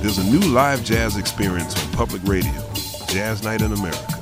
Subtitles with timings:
[0.00, 2.50] There's a new live jazz experience on public radio,
[3.08, 4.18] Jazz Night in America.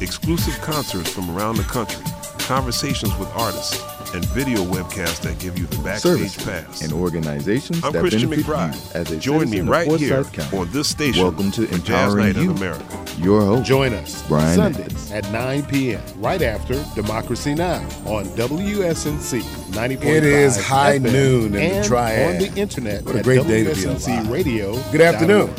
[0.00, 2.02] Exclusive concerts from around the country,
[2.40, 3.80] conversations with artists,
[4.14, 6.82] and video webcasts that give you the backstage Services pass.
[6.82, 8.94] and organizations I'm that Christian benefit McBride.
[8.94, 10.56] you as a Join me citizen right of here Forsyth County.
[10.58, 12.50] on this station Welcome to for Empowering Night in You.
[12.52, 13.04] America.
[13.18, 16.02] Your host, Join us Brian Sundays at 9 p.m.
[16.16, 17.82] right after Democracy Now!
[18.06, 19.40] on WSNC
[19.72, 22.34] 90.5 It is high FM noon in the and Triad.
[22.42, 23.98] on the internet What a at great day to be alive.
[24.00, 24.82] WSNC Radio.
[24.90, 25.54] Good afternoon.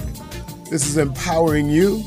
[0.70, 2.02] This is Empowering You.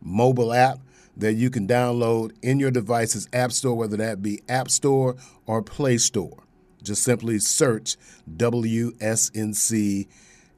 [0.02, 0.80] mobile app
[1.17, 5.62] that you can download in your device's app store, whether that be App Store or
[5.62, 6.44] Play Store.
[6.81, 7.97] Just simply search
[8.38, 10.07] WSNC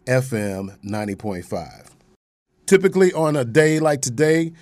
[0.05, 1.89] FM 90.5.
[2.65, 4.53] Typically, on a day like today,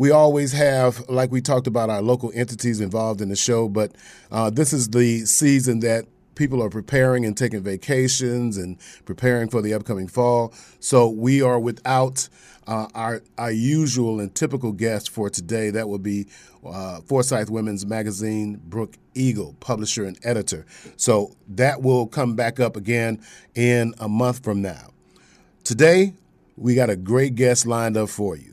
[0.00, 3.92] we always have, like we talked about, our local entities involved in the show, but
[4.30, 6.06] uh, this is the season that
[6.36, 10.54] people are preparing and taking vacations and preparing for the upcoming fall.
[10.78, 12.30] So we are without
[12.66, 15.68] uh, our our usual and typical guest for today.
[15.68, 16.28] That would be
[16.66, 20.64] uh, Forsyth Women's Magazine, Brooke Eagle, publisher and editor.
[20.96, 23.20] So that will come back up again
[23.54, 24.92] in a month from now.
[25.62, 26.14] Today,
[26.56, 28.49] we got a great guest lined up for you,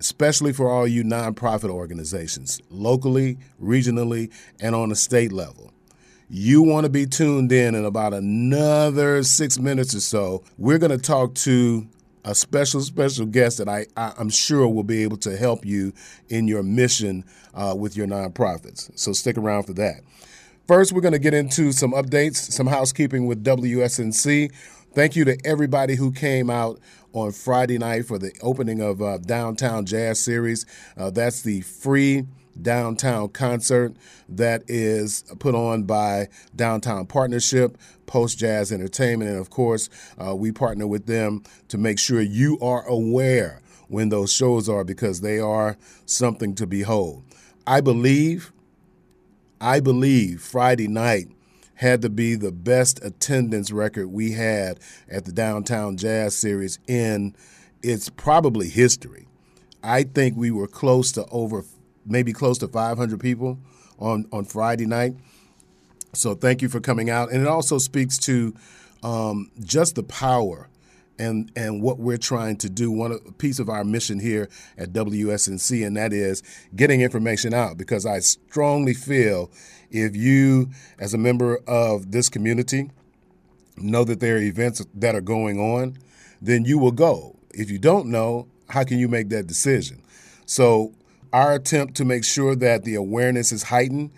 [0.00, 5.70] especially for all you nonprofit organizations, locally, regionally, and on a state level.
[6.28, 10.42] You want to be tuned in in about another six minutes or so.
[10.58, 11.86] We're going to talk to
[12.24, 15.92] a special, special guest that I, I, am sure will be able to help you
[16.28, 17.24] in your mission
[17.54, 18.90] uh, with your nonprofits.
[18.98, 20.02] So stick around for that.
[20.68, 24.52] First, we're going to get into some updates, some housekeeping with WSNC.
[24.94, 26.78] Thank you to everybody who came out
[27.12, 30.66] on Friday night for the opening of uh, Downtown Jazz Series.
[30.96, 32.24] Uh, that's the free
[32.60, 33.94] downtown concert
[34.28, 39.88] that is put on by Downtown Partnership, Post Jazz Entertainment, and of course,
[40.18, 44.84] uh, we partner with them to make sure you are aware when those shows are
[44.84, 45.76] because they are
[46.06, 47.24] something to behold.
[47.66, 48.52] I believe,
[49.60, 51.28] I believe Friday night
[51.80, 54.78] had to be the best attendance record we had
[55.10, 57.34] at the Downtown Jazz Series in
[57.82, 59.26] its probably history.
[59.82, 61.64] I think we were close to over
[62.04, 63.58] maybe close to 500 people
[63.98, 65.14] on, on Friday night.
[66.12, 67.32] So thank you for coming out.
[67.32, 68.54] And it also speaks to
[69.02, 70.68] um, just the power
[71.20, 72.90] and, and what we're trying to do.
[72.90, 74.48] One piece of our mission here
[74.78, 76.42] at WSNC, and that is
[76.74, 79.50] getting information out because I strongly feel
[79.90, 82.90] if you, as a member of this community,
[83.76, 85.98] know that there are events that are going on,
[86.40, 87.36] then you will go.
[87.52, 90.02] If you don't know, how can you make that decision?
[90.46, 90.94] So
[91.32, 94.10] our attempt to make sure that the awareness is heightened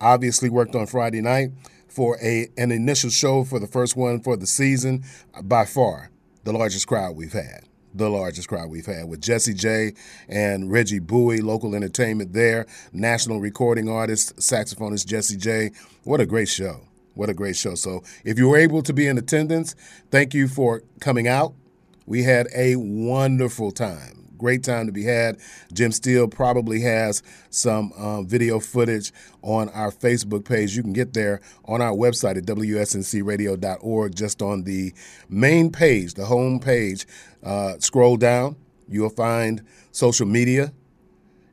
[0.00, 1.50] obviously worked on Friday night
[1.88, 5.02] for a an initial show for the first one for the season
[5.42, 6.10] by far
[6.48, 7.60] the largest crowd we've had
[7.94, 9.94] the largest crowd we've had with Jessy J
[10.28, 15.72] and Reggie Bowie, local entertainment there, national recording artist, saxophonist Jessy J.
[16.04, 16.82] What a great show.
[17.14, 17.74] What a great show.
[17.74, 19.74] So if you were able to be in attendance,
[20.10, 21.54] thank you for coming out.
[22.06, 25.38] We had a wonderful time great time to be had.
[25.72, 29.12] Jim Steele probably has some um, video footage
[29.42, 30.76] on our Facebook page.
[30.76, 34.94] You can get there on our website at wsncradio.org, just on the
[35.28, 37.06] main page, the home page.
[37.42, 38.56] Uh, scroll down,
[38.88, 39.62] you'll find
[39.92, 40.72] social media,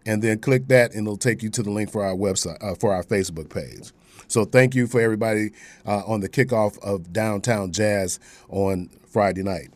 [0.06, 2.76] and then click that, and it'll take you to the link for our website, uh,
[2.76, 3.92] for our Facebook page.
[4.28, 5.52] So thank you for everybody
[5.86, 9.70] uh, on the kickoff of Downtown Jazz on Friday night.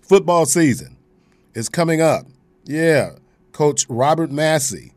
[0.00, 0.96] Football season
[1.54, 2.26] is coming up.
[2.64, 3.16] Yeah,
[3.52, 4.92] Coach Robert Massey,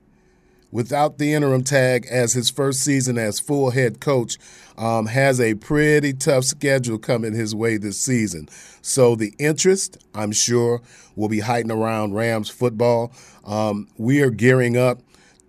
[0.71, 4.37] without the interim tag as his first season as full head coach,
[4.77, 8.49] um, has a pretty tough schedule coming his way this season.
[8.81, 10.81] So the interest, I'm sure,
[11.15, 13.11] will be heightened around Rams football.
[13.45, 14.99] Um, we are gearing up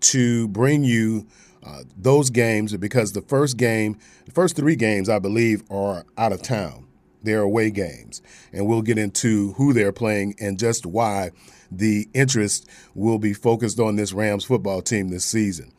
[0.01, 1.27] to bring you
[1.65, 6.33] uh, those games because the first game, the first three games, I believe, are out
[6.33, 6.86] of town.
[7.23, 8.23] They're away games.
[8.53, 11.31] And we'll get into who they're playing and just why
[11.71, 15.73] the interest will be focused on this Rams football team this season.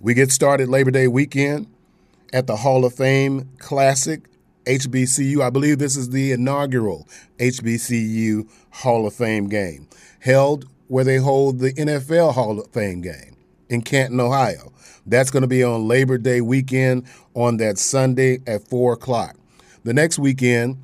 [0.00, 1.66] We get started Labor Day weekend
[2.32, 4.22] at the Hall of Fame Classic
[4.66, 5.40] HBCU.
[5.40, 7.08] I believe this is the inaugural
[7.38, 9.88] HBCU Hall of Fame game,
[10.20, 13.36] held where they hold the NFL Hall of Fame game
[13.68, 14.72] in Canton, Ohio.
[15.06, 19.36] That's going to be on Labor Day weekend on that Sunday at 4 o'clock.
[19.86, 20.78] The next weekend,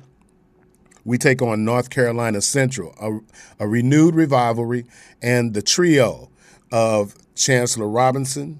[1.03, 4.85] we take on North Carolina Central, a, a renewed rivalry,
[5.21, 6.29] and the trio
[6.71, 8.59] of Chancellor Robinson,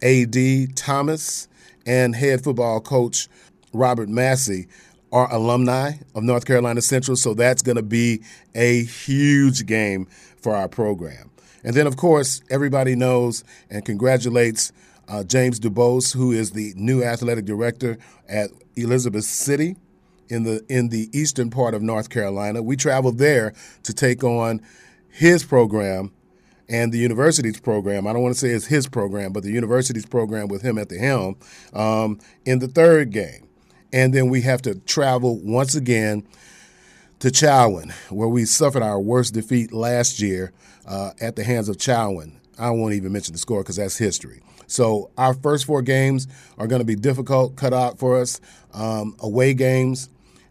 [0.00, 0.68] A.D.
[0.68, 1.46] Thomas,
[1.84, 3.28] and head football coach
[3.74, 4.66] Robert Massey
[5.12, 8.22] are alumni of North Carolina Central, so that's going to be
[8.54, 10.06] a huge game
[10.40, 11.30] for our program.
[11.64, 14.72] And then, of course, everybody knows and congratulates
[15.06, 19.76] uh, James DuBose, who is the new athletic director at Elizabeth City
[20.28, 22.62] in the in the eastern part of North Carolina.
[22.62, 23.52] We traveled there
[23.84, 24.60] to take on
[25.08, 26.12] his program
[26.68, 28.06] and the university's program.
[28.06, 30.88] I don't want to say it's his program, but the university's program with him at
[30.88, 31.36] the helm
[31.72, 33.48] um, in the third game.
[33.92, 36.26] And then we have to travel once again
[37.20, 40.52] to Chowan, where we suffered our worst defeat last year
[40.86, 42.32] uh, at the hands of Chowan.
[42.58, 44.42] I won't even mention the score because that's history.
[44.66, 46.26] So our first four games
[46.58, 48.40] are going to be difficult, cut out for us,
[48.74, 50.08] um, away games,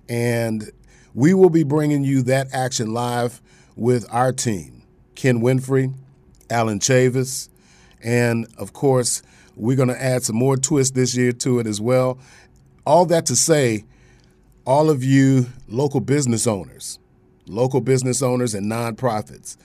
[0.07, 0.71] and
[1.13, 3.41] we will be bringing you that action live
[3.75, 4.83] with our team,
[5.15, 5.94] Ken Winfrey,
[6.50, 7.50] Alan Chavis,
[8.03, 9.21] and of course,
[9.56, 12.19] we're going to add some more twists this year to it as well.
[12.85, 13.85] All that to say,
[14.65, 17.00] all of you local business owners,
[17.47, 19.57] local business owners and nonprofits,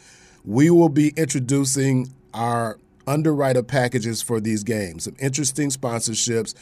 [0.44, 2.78] we will be introducing our
[3.10, 6.54] underwriter packages for these games, some interesting sponsorships,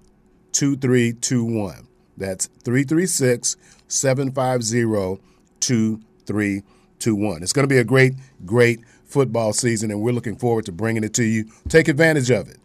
[0.51, 1.87] 2321.
[2.17, 3.55] That's 336
[3.87, 5.21] 750
[5.59, 7.43] 2321.
[7.43, 8.13] It's going to be a great,
[8.45, 11.45] great football season, and we're looking forward to bringing it to you.
[11.69, 12.57] Take advantage of it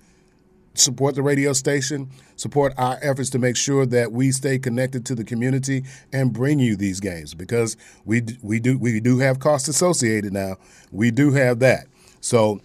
[0.74, 5.14] support the radio station, support our efforts to make sure that we stay connected to
[5.14, 9.68] the community and bring you these games because we we do we do have costs
[9.68, 10.56] associated now.
[10.90, 11.86] We do have that.
[12.20, 12.60] So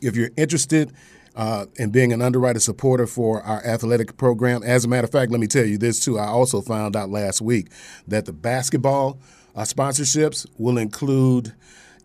[0.00, 0.92] if you're interested
[1.34, 5.30] uh, in being an underwriter supporter for our athletic program, as a matter of fact,
[5.30, 6.18] let me tell you this too.
[6.18, 7.68] I also found out last week
[8.06, 9.18] that the basketball
[9.54, 11.54] uh, sponsorships will include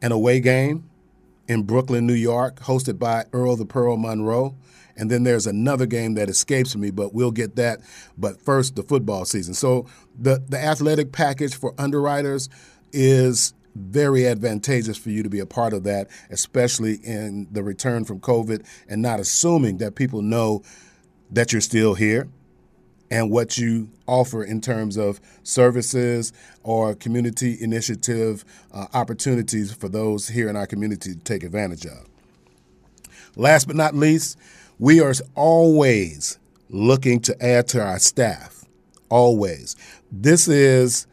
[0.01, 0.89] an away game
[1.47, 4.55] in Brooklyn, New York, hosted by Earl the Pearl Monroe.
[4.95, 7.81] And then there's another game that escapes me, but we'll get that.
[8.17, 9.53] But first, the football season.
[9.53, 12.49] So the, the athletic package for underwriters
[12.91, 18.05] is very advantageous for you to be a part of that, especially in the return
[18.05, 20.61] from COVID and not assuming that people know
[21.31, 22.27] that you're still here
[23.09, 26.33] and what you offer in terms of services
[26.63, 32.07] or community initiative uh, opportunities for those here in our community to take advantage of.
[33.35, 34.37] Last but not least,
[34.79, 36.39] We are always
[36.69, 38.65] looking to add to our staff.
[39.09, 39.75] Always.
[40.11, 41.07] This is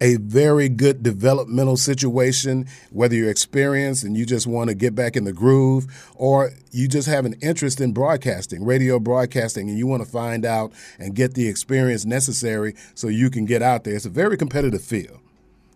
[0.00, 5.16] a very good developmental situation, whether you're experienced and you just want to get back
[5.16, 9.86] in the groove, or you just have an interest in broadcasting, radio broadcasting, and you
[9.86, 13.94] want to find out and get the experience necessary so you can get out there.
[13.94, 15.21] It's a very competitive field.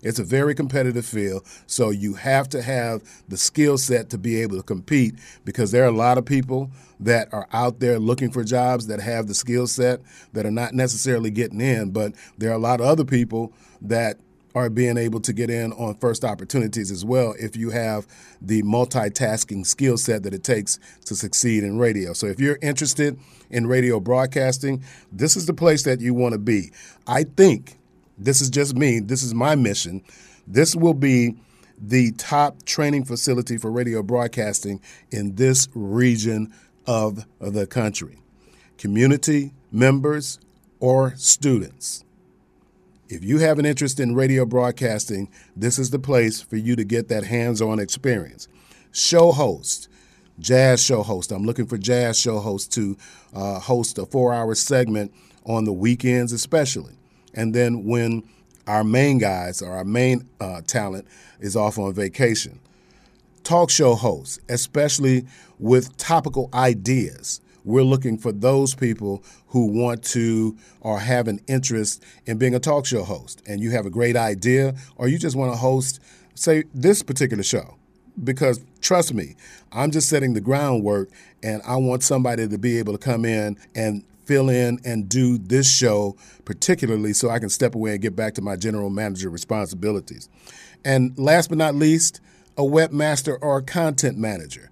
[0.02, 4.40] It's a very competitive field, so you have to have the skill set to be
[4.42, 8.30] able to compete because there are a lot of people that are out there looking
[8.30, 10.00] for jobs that have the skill set
[10.32, 14.18] that are not necessarily getting in, but there are a lot of other people that
[14.56, 18.06] are being able to get in on first opportunities as well if you have
[18.40, 22.14] the multitasking skill set that it takes to succeed in radio.
[22.14, 23.18] So if you're interested
[23.50, 26.70] in radio broadcasting, this is the place that you want to be.
[27.06, 27.75] I think
[28.18, 30.02] this is just me, this is my mission.
[30.46, 31.36] This will be
[31.78, 34.80] the top training facility for radio broadcasting
[35.10, 36.52] in this region
[36.86, 38.18] of the country.
[38.78, 40.38] Community members
[40.80, 42.04] or students
[43.08, 46.84] if you have an interest in radio broadcasting, this is the place for you to
[46.84, 48.48] get that hands on experience.
[48.92, 49.88] Show host,
[50.38, 51.30] jazz show host.
[51.30, 52.96] I'm looking for jazz show hosts to
[53.34, 55.12] uh, host a four hour segment
[55.44, 56.94] on the weekends, especially.
[57.36, 58.24] And then when
[58.66, 61.06] our main guys or our main uh, talent
[61.38, 62.58] is off on vacation.
[63.44, 65.24] Talk show hosts, especially
[65.60, 72.02] with topical ideas we're looking for those people who want to or have an interest
[72.24, 73.42] in being a talk show host.
[73.46, 76.00] And you have a great idea, or you just want to host,
[76.34, 77.76] say, this particular show.
[78.22, 79.34] Because trust me,
[79.72, 81.10] I'm just setting the groundwork,
[81.42, 85.38] and I want somebody to be able to come in and fill in and do
[85.38, 89.30] this show, particularly so I can step away and get back to my general manager
[89.30, 90.28] responsibilities.
[90.84, 92.20] And last but not least,
[92.58, 94.70] a webmaster or a content manager.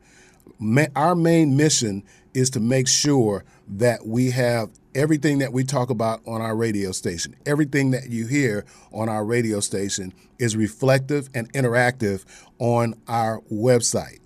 [0.96, 6.20] Our main mission is to make sure that we have everything that we talk about
[6.26, 11.52] on our radio station, everything that you hear on our radio station is reflective and
[11.52, 12.24] interactive
[12.58, 14.18] on our website.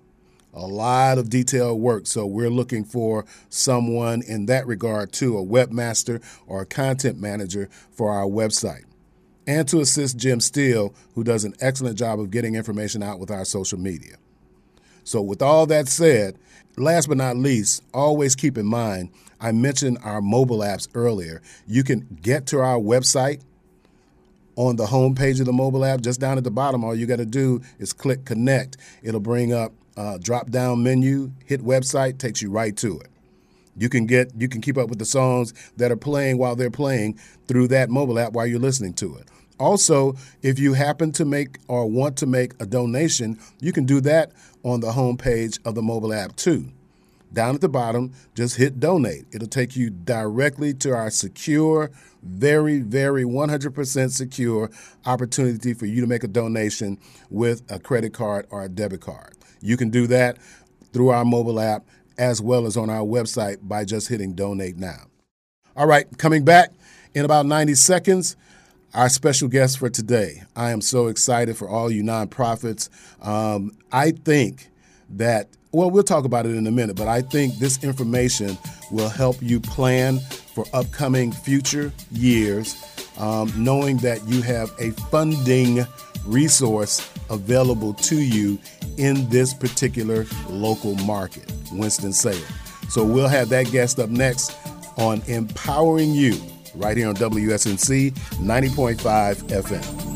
[0.53, 2.07] A lot of detailed work.
[2.07, 7.69] So we're looking for someone in that regard too, a webmaster or a content manager
[7.91, 8.85] for our website.
[9.47, 13.31] And to assist Jim Steele, who does an excellent job of getting information out with
[13.31, 14.15] our social media.
[15.03, 16.37] So, with all that said,
[16.77, 19.09] last but not least, always keep in mind
[19.41, 21.41] I mentioned our mobile apps earlier.
[21.65, 23.41] You can get to our website
[24.55, 26.01] on the home page of the mobile app.
[26.01, 28.77] Just down at the bottom, all you got to do is click connect.
[29.01, 33.09] It'll bring up a drop down menu, hit website, takes you right to it.
[33.75, 36.71] You can get you can keep up with the songs that are playing while they're
[36.71, 39.27] playing through that mobile app while you're listening to it.
[39.59, 43.99] Also, if you happen to make or want to make a donation, you can do
[44.01, 44.31] that
[44.63, 46.71] on the home page of the mobile app too.
[47.31, 49.25] Down at the bottom, just hit donate.
[49.31, 51.91] It'll take you directly to our secure,
[52.23, 54.71] very, very 100% secure
[55.05, 56.97] opportunity for you to make a donation
[57.29, 59.35] with a credit card or a debit card.
[59.61, 60.37] You can do that
[60.93, 61.85] through our mobile app
[62.17, 65.05] as well as on our website by just hitting donate now.
[65.75, 66.71] All right, coming back
[67.13, 68.35] in about 90 seconds
[68.93, 70.43] our special guest for today.
[70.55, 72.89] I am so excited for all you nonprofits.
[73.25, 74.69] Um, I think
[75.11, 78.57] that, well, we'll talk about it in a minute, but I think this information
[78.91, 82.75] will help you plan for upcoming future years,
[83.17, 85.85] um, knowing that you have a funding
[86.25, 88.59] resource available to you
[88.97, 92.41] in this particular local market, Winston-Salem.
[92.89, 94.55] So we'll have that guest up next
[94.97, 96.39] on Empowering You
[96.75, 100.08] right here on WSNC 90.5 FM.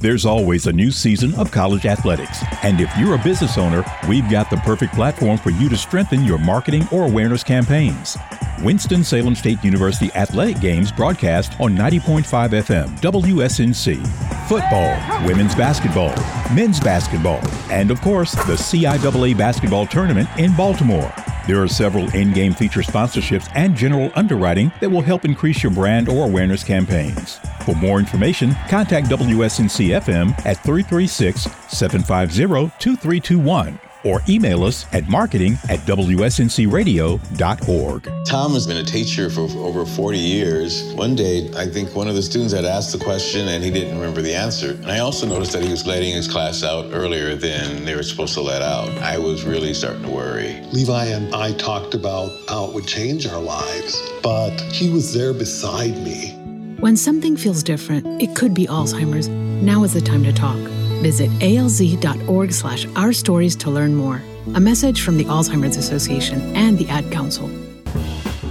[0.00, 2.44] There's always a new season of college athletics.
[2.62, 6.24] And if you're a business owner, we've got the perfect platform for you to strengthen
[6.24, 8.16] your marketing or awareness campaigns.
[8.62, 14.06] Winston-Salem State University athletic games broadcast on 90.5 FM WSNC.
[14.48, 16.14] Football, women's basketball,
[16.54, 17.40] men's basketball,
[17.72, 21.12] and of course, the CIAA basketball tournament in Baltimore.
[21.48, 25.72] There are several in game feature sponsorships and general underwriting that will help increase your
[25.72, 27.40] brand or awareness campaigns.
[27.68, 35.58] For more information, contact WSNC FM at 336 750 2321 or email us at marketing
[35.68, 38.10] at wsncradio.org.
[38.24, 40.94] Tom has been a teacher for over 40 years.
[40.94, 43.98] One day, I think one of the students had asked the question and he didn't
[43.98, 44.70] remember the answer.
[44.70, 48.02] And I also noticed that he was letting his class out earlier than they were
[48.02, 48.88] supposed to let out.
[49.02, 50.62] I was really starting to worry.
[50.72, 55.34] Levi and I talked about how it would change our lives, but he was there
[55.34, 56.37] beside me.
[56.80, 59.26] When something feels different, it could be Alzheimer's.
[59.26, 60.56] Now is the time to talk.
[61.02, 64.22] Visit alz.org slash our stories to learn more.
[64.54, 67.48] A message from the Alzheimer's Association and the Ad Council.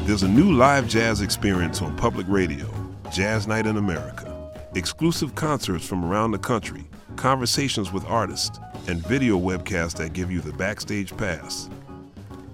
[0.03, 2.69] There's a new live jazz experience on public radio,
[3.13, 4.51] Jazz Night in America.
[4.75, 6.83] Exclusive concerts from around the country,
[7.15, 11.69] conversations with artists, and video webcasts that give you the backstage pass.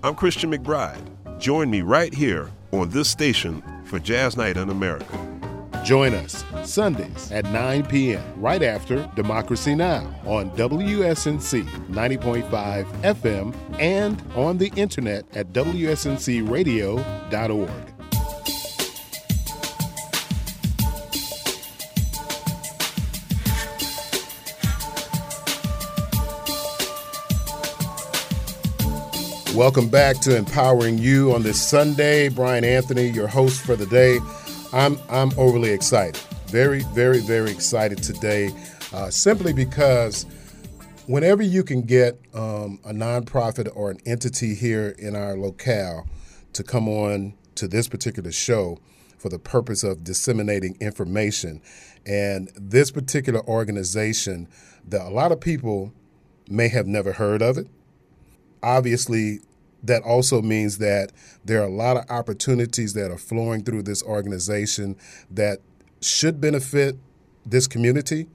[0.04, 1.02] I'm Christian McBride.
[1.40, 5.33] Join me right here on this station for Jazz Night in America.
[5.84, 8.24] Join us Sundays at 9 p.m.
[8.38, 10.10] right after Democracy Now!
[10.26, 17.70] on WSNC 90.5 FM and on the internet at WSNCradio.org.
[29.54, 32.30] Welcome back to Empowering You on this Sunday.
[32.30, 34.18] Brian Anthony, your host for the day.
[34.74, 38.50] I'm I'm overly excited, very very very excited today,
[38.92, 40.26] uh, simply because
[41.06, 46.08] whenever you can get um, a nonprofit or an entity here in our locale
[46.54, 48.80] to come on to this particular show
[49.20, 51.62] for the purpose of disseminating information,
[52.08, 54.48] and this particular organization
[54.88, 55.94] that a lot of people
[56.50, 57.68] may have never heard of it.
[58.64, 59.40] Obviously,
[59.84, 61.12] that also means that
[61.44, 64.96] there are a lot of opportunities that are flowing through this organization
[65.30, 65.60] that
[66.02, 66.98] should benefit
[67.46, 68.28] this community.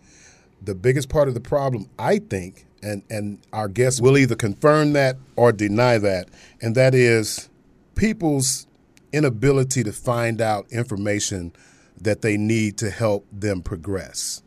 [0.63, 4.93] The biggest part of the problem, I think, and, and our guests will either confirm
[4.93, 6.29] that or deny that,
[6.61, 7.49] and that is
[7.95, 8.67] people's
[9.13, 11.53] inability to find out information
[12.01, 14.43] that they need to help them progress.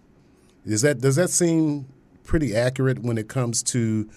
[0.66, 1.88] Is that does that seem
[2.24, 4.10] pretty accurate when it comes to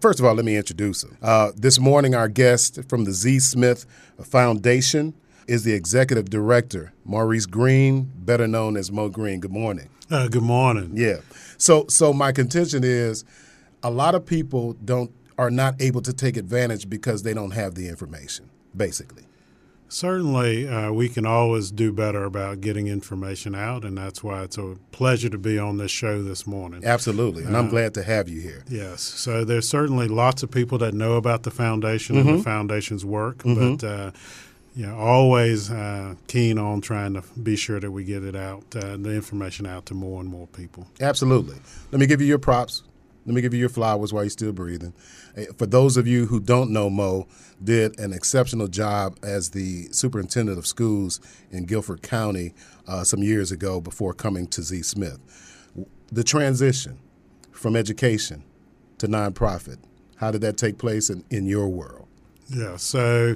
[0.00, 1.16] First of all, let me introduce him.
[1.22, 3.40] Uh, this morning, our guest from the Z.
[3.40, 3.86] Smith
[4.22, 5.14] Foundation
[5.46, 9.40] is the executive director, Maurice Green, better known as Mo Green.
[9.40, 9.88] Good morning.
[10.10, 10.92] Uh, good morning.
[10.94, 11.18] Yeah.
[11.58, 13.24] So, so my contention is,
[13.82, 17.74] a lot of people don't are not able to take advantage because they don't have
[17.74, 19.25] the information, basically.
[19.88, 24.58] Certainly, uh, we can always do better about getting information out, and that's why it's
[24.58, 26.84] a pleasure to be on this show this morning.
[26.84, 28.64] Absolutely, and uh, I'm glad to have you here.
[28.68, 32.28] Yes, so there's certainly lots of people that know about the foundation mm-hmm.
[32.28, 33.76] and the foundation's work, mm-hmm.
[33.76, 34.10] but uh,
[34.76, 38.64] you know, always uh, keen on trying to be sure that we get it out,
[38.76, 40.86] uh, the information out to more and more people.
[41.00, 41.56] Absolutely.
[41.92, 42.82] Let me give you your props.
[43.26, 44.94] Let me give you your flowers while you're still breathing.
[45.58, 47.26] For those of you who don't know Mo,
[47.62, 52.54] did an exceptional job as the superintendent of schools in Guilford County
[52.86, 54.82] uh, some years ago before coming to Z.
[54.82, 55.18] Smith.
[56.12, 56.98] The transition
[57.50, 58.44] from education
[58.98, 59.78] to nonprofit,
[60.16, 62.06] how did that take place in, in your world?
[62.48, 63.34] Yeah, so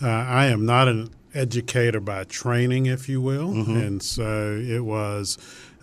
[0.00, 3.76] uh, I am not an educator by training, if you will, mm-hmm.
[3.76, 5.38] and so it was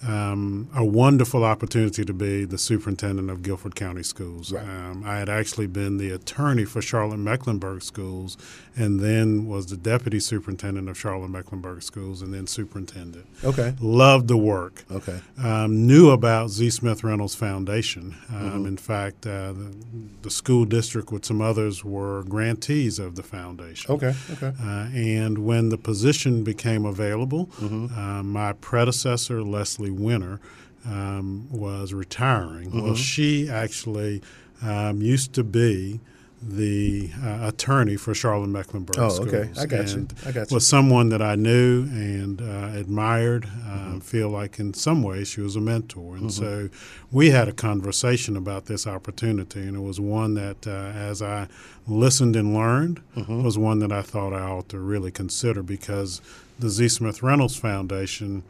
[0.07, 4.51] um, a wonderful opportunity to be the superintendent of Guilford County Schools.
[4.51, 4.63] Right.
[4.63, 8.37] Um, I had actually been the attorney for Charlotte Mecklenburg Schools
[8.75, 13.25] and then was the deputy superintendent of Charlotte Mecklenburg Schools and then superintendent.
[13.43, 13.75] Okay.
[13.81, 14.85] Loved the work.
[14.89, 15.19] Okay.
[15.43, 16.69] Um, knew about Z.
[16.69, 18.15] Smith Reynolds Foundation.
[18.29, 18.65] Um, mm-hmm.
[18.67, 19.75] In fact, uh, the,
[20.21, 23.91] the, school district with some others were grantees of the foundation.
[23.91, 24.13] Okay.
[24.31, 24.53] Okay.
[24.61, 27.99] Uh, and when the position became available, mm-hmm.
[27.99, 30.39] uh, my predecessor, Leslie Winner
[30.85, 32.69] um, was retiring.
[32.69, 32.81] Mm-hmm.
[32.81, 34.21] Well, she actually
[34.61, 35.99] um, used to be
[36.41, 39.27] the uh, attorney for Charlotte Mecklenburg oh, Schools.
[39.33, 39.51] okay.
[39.59, 40.07] I got you.
[40.25, 40.55] I got you.
[40.55, 43.45] Was someone that I knew and uh, admired.
[43.45, 43.99] Uh, mm-hmm.
[43.99, 46.69] Feel like in some ways she was a mentor, and mm-hmm.
[46.69, 46.69] so
[47.11, 51.47] we had a conversation about this opportunity, and it was one that, uh, as I
[51.87, 53.43] listened and learned, mm-hmm.
[53.43, 56.21] was one that I thought I ought to really consider because
[56.57, 56.89] the Z.
[56.89, 58.43] Smith Reynolds Foundation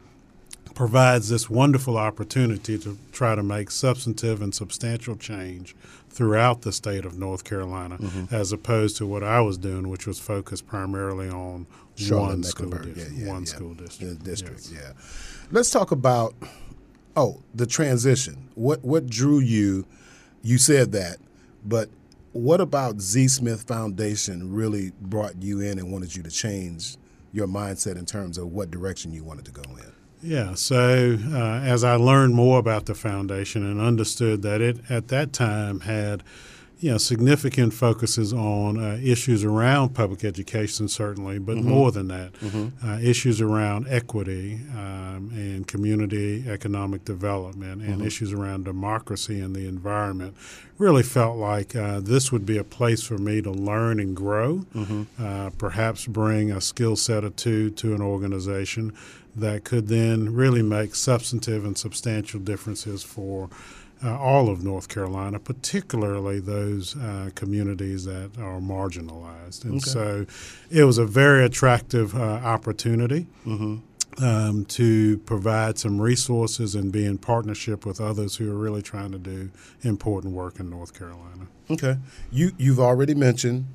[0.74, 5.74] provides this wonderful opportunity to try to make substantive and substantial change
[6.08, 8.34] throughout the state of North Carolina, mm-hmm.
[8.34, 11.66] as opposed to what I was doing, which was focused primarily on
[12.08, 12.98] one school district.
[12.98, 13.46] Yeah, yeah, one yeah.
[13.46, 14.18] school district.
[14.18, 14.82] The district, yes.
[14.82, 14.92] yeah.
[15.50, 16.34] Let's talk about
[17.16, 18.48] oh the transition.
[18.54, 19.86] What what drew you?
[20.42, 21.18] You said that,
[21.64, 21.90] but
[22.32, 26.96] what about Z Smith Foundation really brought you in and wanted you to change
[27.32, 29.92] your mindset in terms of what direction you wanted to go in?
[30.22, 35.08] Yeah, so uh, as I learned more about the foundation and understood that it at
[35.08, 36.22] that time had,
[36.78, 41.68] you know, significant focuses on uh, issues around public education, certainly, but Mm-hmm.
[41.70, 42.32] more than that,
[42.84, 48.06] uh, issues around equity um, and community economic development and Mm-hmm.
[48.06, 50.34] issues around democracy and the environment.
[50.78, 54.64] Really felt like uh, this would be a place for me to learn and grow,
[54.74, 55.02] Mm-hmm.
[55.22, 58.92] uh, perhaps bring a skill set or two to an organization
[59.36, 63.48] that could then really make substantive and substantial differences for
[64.02, 69.64] uh, all of North Carolina, particularly those uh, communities that are marginalized.
[69.64, 70.26] And so
[70.70, 73.26] it was a very attractive uh, opportunity.
[74.20, 79.12] Um, to provide some resources and be in partnership with others who are really trying
[79.12, 79.50] to do
[79.82, 81.46] important work in North Carolina.
[81.70, 81.96] Okay.
[82.30, 83.66] You you've already mentioned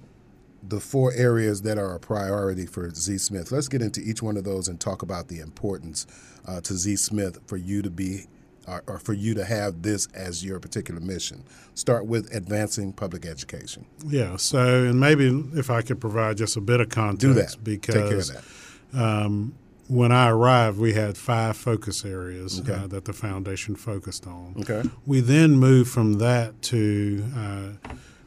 [0.68, 3.52] the four areas that are a priority for Z Smith.
[3.52, 6.08] Let's get into each one of those and talk about the importance
[6.48, 8.26] uh, to Z Smith for you to be
[8.68, 11.44] or, or for you to have this as your particular mission.
[11.76, 13.86] Start with advancing public education.
[14.08, 14.38] Yeah.
[14.38, 17.64] So, and maybe if I could provide just a bit of context, Do that.
[17.64, 18.44] because Take care of
[18.92, 19.00] that.
[19.04, 19.54] um,
[19.88, 22.74] when I arrived, we had five focus areas Okay.
[22.74, 24.56] uh, that the foundation focused on.
[24.62, 24.82] Okay.
[25.06, 27.68] We then moved from that to uh,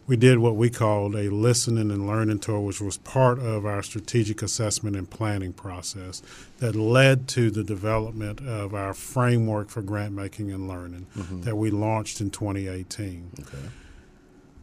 [0.08, 3.82] we did what we called a listening and learning tour, which was part of our
[3.82, 6.22] strategic assessment and planning process
[6.58, 11.06] that led to the development of our framework for grant making and learning
[11.44, 13.30] that we launched in 2018.
[13.40, 13.58] Okay.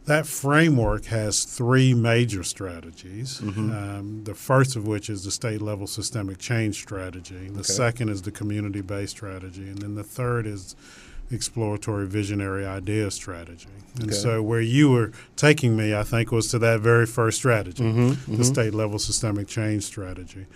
[0.06, 3.40] That framework has three major strategies.
[3.40, 3.70] Mm-hmm.
[3.72, 7.48] Um, the first of which is the state level systemic change strategy.
[7.48, 9.68] The second is the community based strategy.
[9.68, 10.76] And then the third is
[11.30, 13.68] exploratory visionary idea strategy.
[13.96, 14.12] And Okay.
[14.14, 18.36] so, where you were taking me, I think, was to that very first strategy, Mm-hmm,
[18.36, 20.46] the state level systemic change strategy,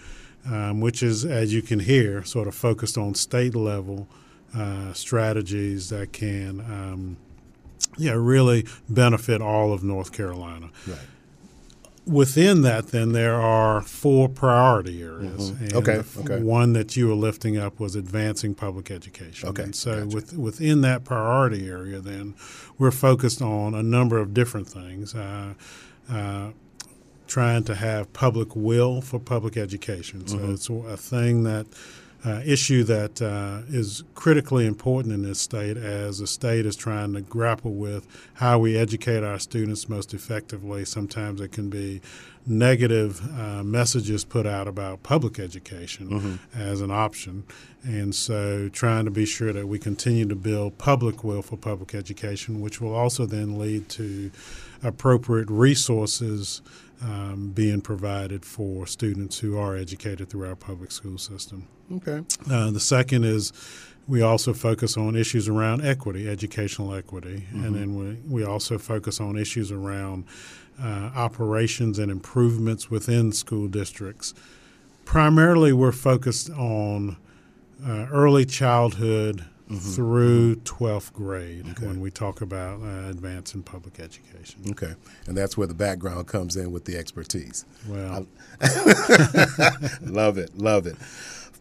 [0.46, 4.08] um, which is, as you can hear, sort of focused on state level
[4.56, 6.60] uh, strategies that can.
[6.60, 7.16] Um,
[7.96, 10.70] yeah, really benefit all of North Carolina.
[10.86, 10.98] Right.
[12.06, 15.50] Within that, then there are four priority areas.
[15.50, 16.40] And Okay, f- okay.
[16.42, 19.48] One that you were lifting up was advancing public education.
[19.50, 20.14] Okay, And so gotcha.
[20.16, 22.34] with, within that priority area, then
[22.78, 25.14] we're focused on a number of different things.
[25.14, 25.54] Uh,
[26.10, 26.50] uh,
[27.28, 30.26] trying to have public will for public education.
[30.26, 30.52] So Mm-hmm.
[30.54, 31.66] it's a thing that
[32.24, 37.14] uh, issue that uh, is critically important in this state as the state is trying
[37.14, 40.84] to grapple with how we educate our students most effectively.
[40.84, 42.00] Sometimes it can be
[42.46, 47.44] negative uh, messages put out about public education as an option.
[47.82, 51.94] And so trying to be sure that we continue to build public will for public
[51.94, 54.30] education, which will also then lead to
[54.82, 56.60] appropriate resources
[57.02, 61.66] um, being provided for students who are educated through our public school system.
[61.92, 62.22] Okay.
[62.50, 63.52] Uh, the second is
[64.06, 69.20] we also focus on issues around equity, educational equity, and then we, we also focus
[69.20, 70.24] on issues around
[70.82, 74.34] uh, operations and improvements within school districts.
[75.04, 77.16] Primarily, we're focused on
[77.86, 79.44] uh, early childhood
[79.78, 84.62] through 12th grade when we talk about uh, advancing public education.
[84.70, 84.94] Okay.
[85.26, 87.64] And that's where the background comes in with the expertise.
[87.86, 88.26] Well,
[90.02, 90.58] love it.
[90.58, 90.96] Love it.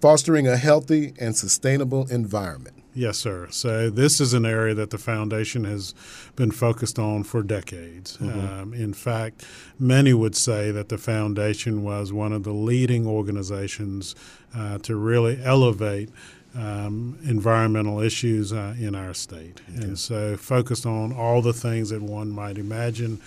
[0.02, 2.76] Fostering a healthy and sustainable environment.
[2.94, 3.48] Yes, sir.
[3.52, 5.94] So this is an area that the foundation has
[6.36, 8.18] been focused on for decades.
[8.20, 9.46] Um, in fact,
[9.78, 14.16] many would say that the foundation was one of the leading organizations
[14.56, 16.10] uh, to really elevate
[16.56, 22.02] um, environmental issues uh, in our state, and so focused on all the things that
[22.02, 23.20] one might imagine.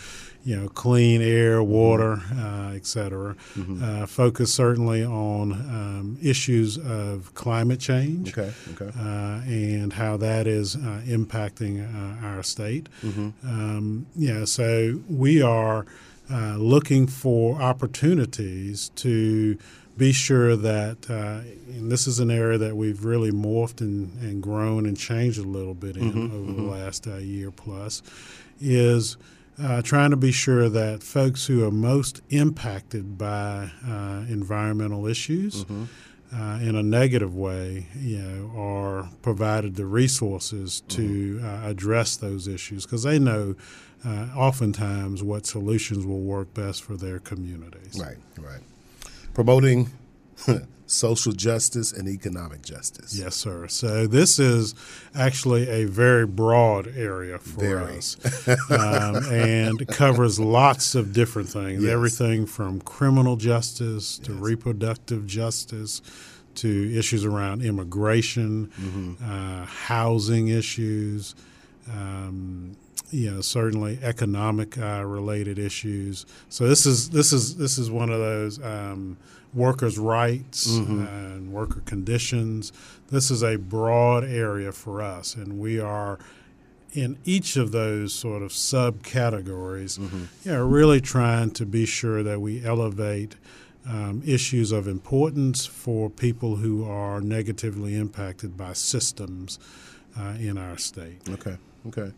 [0.45, 3.37] You know, clean air, water, uh, et cetera.
[3.81, 8.53] Uh, focus certainly on um, issues of climate change Okay.
[8.73, 8.91] Okay.
[8.99, 12.89] uh, and how that is uh, impacting uh, our state.
[13.45, 15.87] Um, yeah, so we are
[16.29, 19.57] uh, looking for opportunities to
[19.97, 21.41] be sure that, uh,
[21.75, 25.43] and this is an area that we've really morphed and, and grown and changed a
[25.43, 28.03] little bit in over the last uh, year plus,
[28.61, 29.17] is
[29.63, 35.65] uh, trying to be sure that folks who are most impacted by uh, environmental issues
[36.35, 42.49] uh, in a negative way, you know, are provided the resources to uh, address those
[42.49, 43.55] issues because they know
[44.07, 48.01] uh, oftentimes what solutions will work best for their communities.
[48.01, 48.17] Right.
[48.39, 48.63] Right.
[49.35, 49.91] Promoting
[50.87, 53.17] social justice and economic justice.
[53.19, 53.67] Yes, sir.
[53.69, 54.75] So this is
[55.15, 57.97] actually a very broad area for Very.
[57.99, 58.17] us,
[58.71, 61.83] um, and covers lots of different things.
[61.83, 61.93] Yes.
[61.93, 66.03] Everything from criminal justice to reproductive justice
[66.57, 69.15] to issues around immigration, Mm-hmm.
[69.25, 71.35] uh, housing issues.
[71.91, 72.77] Um,
[73.13, 76.27] you know, certainly economic uh, related issues.
[76.49, 79.19] So this is this is this is one of those um,
[79.53, 81.07] workers' rights mm-hmm.
[81.07, 82.73] and worker conditions.
[83.11, 86.19] This is a broad area for us, and we are
[86.95, 89.99] in each of those sort of subcategories.
[89.99, 90.25] Mm-hmm.
[90.45, 93.37] You know, really trying to be sure that we elevate.
[93.85, 99.59] Um, issues of importance for people who are negatively impacted by systems
[100.17, 101.19] uh, in our state.
[101.29, 101.57] Okay.
[101.89, 102.13] Okay.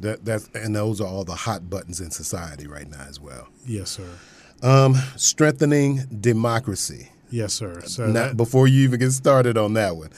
[0.00, 3.48] That that's and those are all the hot buttons in society right now as well.
[3.64, 4.08] Yes, sir.
[4.62, 7.10] Um, strengthening democracy.
[7.30, 7.80] Yes, sir.
[7.82, 10.10] So that, before you even get started on that one,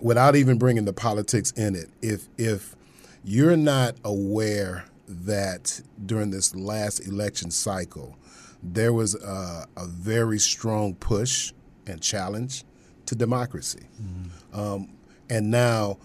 [0.00, 2.76] without even bringing the politics in it, if if
[3.24, 8.16] you're not aware that during this last election cycle,
[8.62, 11.52] there was a, a very strong push
[11.86, 12.64] and challenge
[13.06, 14.58] to democracy, mm-hmm.
[14.58, 14.88] um,
[15.30, 15.98] and now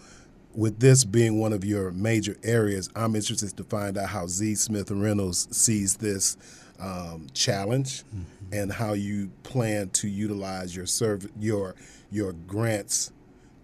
[0.54, 4.56] with this being one of your major areas, I'm interested to find out how Z.
[4.56, 6.38] Smith Reynolds sees this
[6.80, 8.24] um, challenge mm-hmm.
[8.54, 11.76] and how you plan to utilize your serv- your
[12.10, 13.12] your grants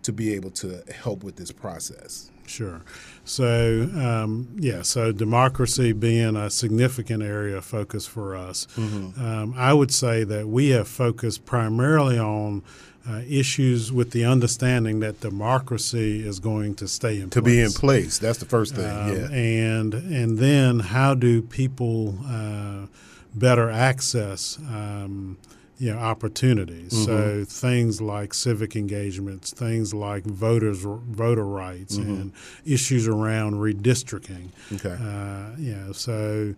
[0.04, 2.32] to be able to help with this process.
[2.46, 2.82] Sure.
[3.26, 9.22] So, um, yeah, so democracy being a significant area of focus for us, mm-hmm.
[9.22, 12.64] um, I would say that we have focused primarily on
[13.10, 17.56] uh, issues with the understanding that democracy is going to stay in to place.
[17.56, 18.18] be in place.
[18.18, 18.86] That's the first thing.
[18.86, 22.88] Um, yeah, and and then how do people uh,
[23.34, 24.58] better access?
[24.70, 25.38] Um,
[25.80, 26.92] you know, opportunities.
[26.92, 27.06] Mm-hmm.
[27.06, 32.14] So things like civic engagements, things like voters voter rights, mm-hmm.
[32.14, 32.34] and
[32.66, 34.50] issues around redistricting.
[34.74, 34.98] Okay.
[35.00, 35.92] Uh, yeah.
[35.92, 36.56] So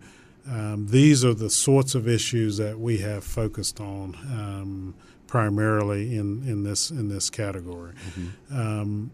[0.50, 4.94] um, these are the sorts of issues that we have focused on.
[5.30, 7.92] Primarily in, in this in this category.
[7.92, 8.60] Mm-hmm.
[8.60, 9.10] Um,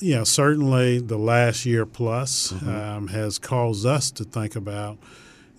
[0.00, 2.68] yeah, certainly the last year plus, mm-hmm.
[2.68, 4.98] um, has caused us to think about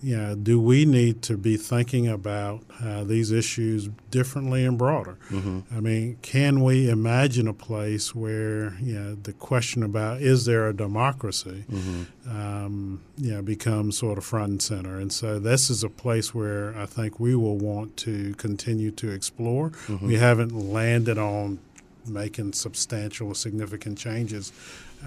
[0.02, 5.18] you know, do we need to be thinking about uh, these issues differently and broader?
[5.28, 5.60] Mm-hmm.
[5.76, 10.68] I mean, can we imagine a place where you know, the question about is there
[10.68, 12.30] a democracy mm-hmm.
[12.30, 14.98] um, you know, becomes sort of front and center?
[14.98, 19.10] And so this is a place where I think we will want to continue to
[19.10, 19.70] explore.
[19.70, 20.06] Mm-hmm.
[20.06, 21.58] We haven't landed on
[22.06, 24.52] making substantial or significant changes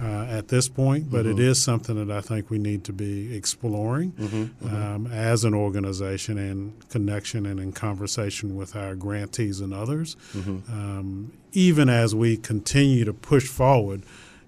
[0.00, 1.38] uh, at this point, but mm-hmm.
[1.38, 4.66] it is something that I think we need to be exploring mm-hmm.
[4.66, 4.74] Mm-hmm.
[4.74, 10.72] Um, as an organization and connection and in conversation with our grantees and others, mm-hmm.
[10.72, 14.02] um, even as we continue to push forward.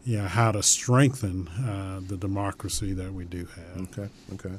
[0.05, 3.89] You know, how to strengthen uh, the democracy that we do have.
[3.89, 4.55] Okay, okay.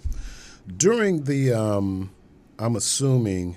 [0.76, 2.12] During the, um,
[2.60, 3.56] I'm assuming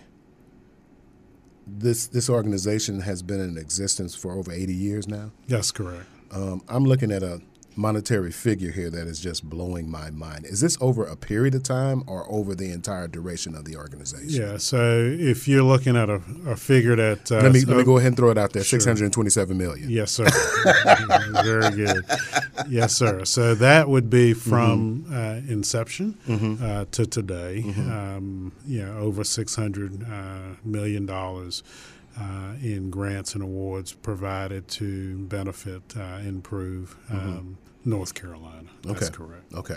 [1.66, 5.32] this this organization has been in existence for over 80 years now.
[5.48, 6.06] That's correct.
[6.30, 7.40] Um, I'm looking at a
[7.76, 10.44] monetary figure here that is just blowing my mind.
[10.44, 14.28] Is this over a period of time or over the entire duration of the organization?
[14.28, 14.58] Yeah.
[14.58, 17.96] So if you're looking at a, a figure that uh, let me let me go
[17.96, 18.78] ahead and throw it out there: sure.
[18.78, 19.88] six hundred twenty-seven million.
[19.88, 20.26] Yes, sir.
[21.42, 22.04] Very good.
[22.68, 23.24] Yes, sir.
[23.24, 25.14] So that would be from mm-hmm.
[25.14, 26.64] uh, inception mm-hmm.
[26.64, 27.64] uh, to today.
[27.66, 27.92] Mm-hmm.
[27.92, 31.62] Um, know, over six hundred uh, million dollars
[32.18, 37.90] uh, in grants and awards provided to benefit, uh, improve um, mm-hmm.
[37.90, 38.68] North Carolina.
[38.82, 39.16] That's okay.
[39.16, 39.52] correct.
[39.54, 39.76] Okay.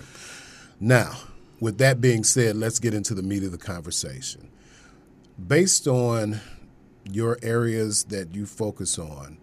[0.80, 1.14] Now,
[1.60, 4.50] with that being said, let's get into the meat of the conversation.
[5.48, 6.42] Based on
[7.10, 9.38] your areas that you focus on,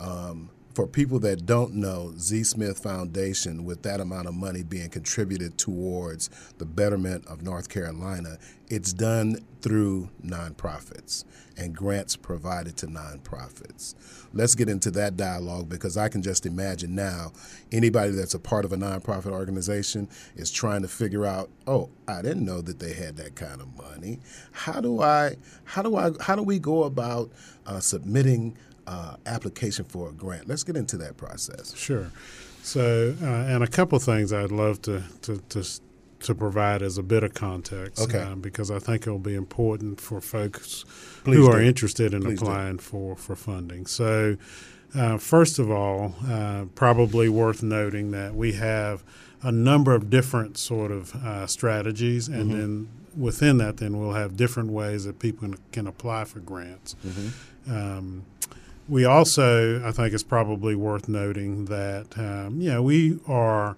[0.00, 4.88] um, for people that don't know, Z Smith Foundation, with that amount of money being
[4.88, 11.24] contributed towards the betterment of North Carolina, it's done through nonprofits
[11.58, 13.94] and grants provided to nonprofits.
[14.32, 17.32] Let's get into that dialogue because I can just imagine now
[17.70, 22.22] anybody that's a part of a nonprofit organization is trying to figure out, oh, I
[22.22, 24.20] didn't know that they had that kind of money.
[24.52, 27.30] How do I, how do I, how do we go about
[27.66, 30.48] uh, submitting uh, application for a grant.
[30.48, 31.74] Let's get into that process.
[31.76, 32.10] Sure.
[32.62, 35.64] So, uh, and a couple things I'd love to, to, to,
[36.20, 38.00] to, provide as a bit of context.
[38.00, 38.20] Okay.
[38.20, 40.84] Uh, because I think it'll be important for folks
[41.24, 41.52] Please who do.
[41.52, 43.86] are interested in Please applying for, for funding.
[43.86, 44.36] So,
[44.94, 49.02] uh, first of all, uh, probably worth noting that we have
[49.42, 52.60] a number of different sort of uh, strategies, and mm-hmm.
[52.60, 56.94] then within that, then we'll have different ways that people can apply for grants.
[57.04, 57.74] Mm-hmm.
[57.74, 58.24] Um,
[58.92, 63.74] we also, I think, it's probably worth noting that um, you know we are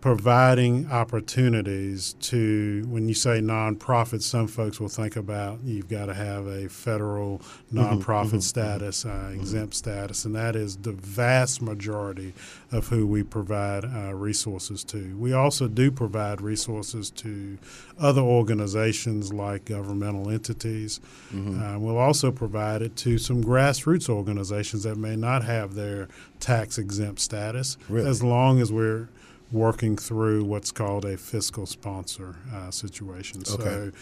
[0.00, 6.14] providing opportunities to when you say nonprofit some folks will think about you've got to
[6.14, 9.40] have a federal mm-hmm, nonprofit mm-hmm, status uh, mm-hmm.
[9.40, 12.32] exempt status and that is the vast majority
[12.70, 17.58] of who we provide uh, resources to we also do provide resources to
[17.98, 21.00] other organizations like governmental entities
[21.32, 21.60] mm-hmm.
[21.60, 26.06] uh, we'll also provide it to some grassroots organizations that may not have their
[26.38, 28.08] tax exempt status really?
[28.08, 29.08] as long as we're
[29.50, 33.42] working through what's called a fiscal sponsor uh, situation.
[33.50, 33.64] Okay.
[33.64, 33.92] So,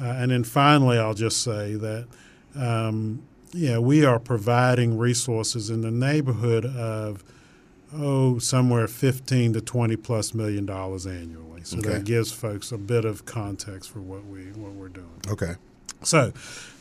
[0.00, 2.06] uh, and then finally, I'll just say that.
[2.54, 7.24] Um, yeah, we are providing resources in the neighborhood of
[7.94, 11.62] oh somewhere 15 to 20 plus million dollars annually.
[11.64, 11.90] So okay.
[11.90, 15.20] that gives folks a bit of context for what we what we're doing.
[15.28, 15.54] Okay.
[16.02, 16.32] So,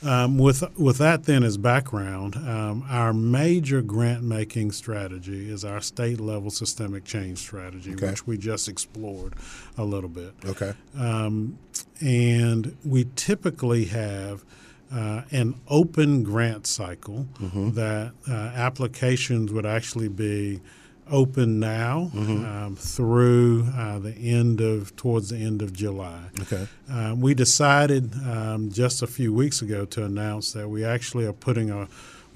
[0.03, 5.81] um, with with that then as background, um, our major grant making strategy is our
[5.81, 8.11] state level systemic change strategy, okay.
[8.11, 9.33] which we just explored
[9.77, 10.33] a little bit.
[10.45, 10.73] Okay.
[10.97, 11.57] Um,
[11.99, 14.45] and we typically have
[14.93, 17.71] uh, an open grant cycle mm-hmm.
[17.71, 20.61] that uh, applications would actually be
[21.09, 22.45] open now mm-hmm.
[22.45, 26.25] um, through uh, the end of towards the end of July.
[26.41, 26.67] Okay.
[26.89, 31.33] Um, we decided um, just a few weeks ago to announce that we actually are
[31.33, 31.87] putting a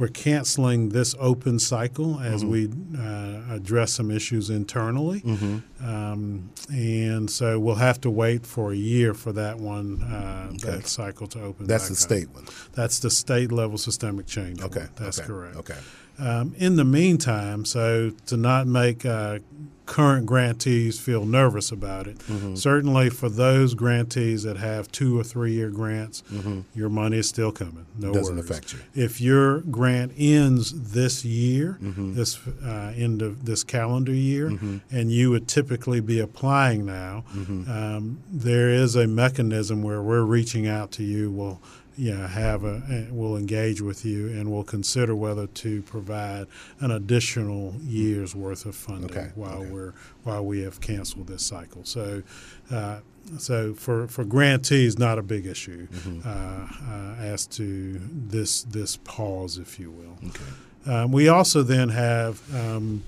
[0.02, 2.52] we're canceling this open cycle as mm-hmm.
[2.52, 5.88] we uh, address some issues internally, mm-hmm.
[5.88, 10.78] um, and so we'll have to wait for a year for that one uh, okay.
[10.78, 11.68] that cycle to open.
[11.68, 12.00] That's the up.
[12.00, 12.46] state one.
[12.74, 14.60] That's the state level systemic change.
[14.62, 14.90] Okay, one.
[14.96, 15.28] that's okay.
[15.28, 15.58] correct.
[15.58, 15.78] Okay.
[16.22, 19.40] Um, in the meantime, so to not make uh,
[19.88, 22.56] current grantees feel nervous about it, mm-hmm.
[22.56, 26.62] certainly for those grantees that have two or three year grants, mm-hmm.
[26.74, 27.88] your money is still coming.
[27.98, 28.50] No Doesn't worries.
[28.50, 28.80] affect you.
[28.94, 32.14] If your grant ends this year, mm-hmm.
[32.14, 34.78] this uh, end of this calendar year, mm-hmm.
[34.92, 37.70] and you would typically be applying now, mm-hmm.
[37.70, 41.32] um, there is a mechanism where we're reaching out to you.
[41.32, 41.60] Well
[41.98, 46.48] you know, have a will engage with you and will consider whether to provide
[46.80, 49.32] an additional year's worth of funding okay.
[49.36, 49.70] while okay.
[49.70, 51.84] we're while we have canceled this cycle.
[51.86, 52.24] So.
[52.72, 53.00] Uh,
[53.38, 56.28] so for, for grantees, not a big issue mm-hmm.
[56.28, 60.18] uh, uh, as to this this pause, if you will.
[60.30, 60.92] Okay.
[60.92, 63.04] Um, we also then have um,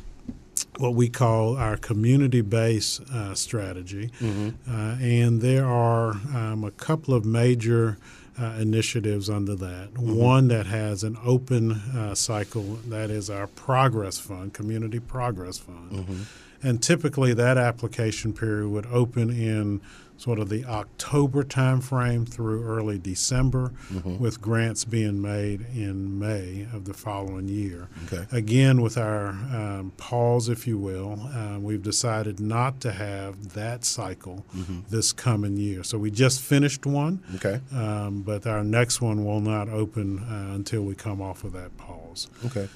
[0.77, 4.49] what we call our community-based uh, strategy, mm-hmm.
[4.69, 7.97] Uh, and there are um, a couple of major
[8.39, 9.93] uh, initiatives under that.
[9.93, 10.15] Mm-hmm.
[10.15, 15.91] One that has an open uh, cycle, that is our Progress Fund, Community Progress Fund.
[15.91, 16.21] Mm-hmm.
[16.67, 19.81] And typically that application period would open in
[20.23, 24.17] sort of the October timeframe through early December, mm-hmm.
[24.19, 27.89] with grants being made in May of the following year.
[28.05, 28.25] Okay.
[28.31, 33.83] Again, with our um, pause, if you will, uh, we've decided not to have that
[33.83, 34.79] cycle mm-hmm.
[34.89, 35.83] this coming year.
[35.83, 37.59] So we just finished one, okay.
[37.75, 41.75] Um, but our next one will not open uh, until we come off of that
[41.77, 42.29] pause.
[42.45, 42.69] Okay.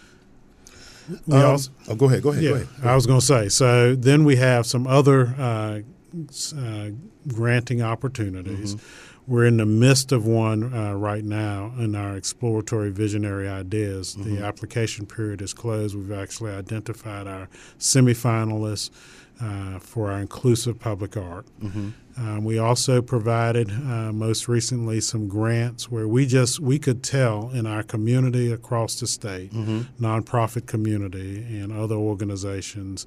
[1.31, 2.23] Um, also, oh, go ahead.
[2.23, 2.43] Go ahead.
[2.43, 2.67] Yeah, go ahead.
[2.83, 3.47] I was going to say.
[3.47, 5.79] So then we have some other uh,
[6.57, 6.89] uh,
[7.27, 8.75] granting opportunities.
[8.75, 9.31] Mm-hmm.
[9.31, 14.15] We're in the midst of one uh, right now in our exploratory visionary ideas.
[14.15, 14.35] Mm-hmm.
[14.35, 15.95] The application period is closed.
[15.95, 18.89] We've actually identified our semifinalists
[19.41, 21.45] uh, for our inclusive public art.
[21.61, 21.89] Mm-hmm.
[22.17, 27.51] Um, we also provided uh, most recently some grants where we just we could tell
[27.51, 30.03] in our community across the state, mm-hmm.
[30.03, 33.05] nonprofit community and other organizations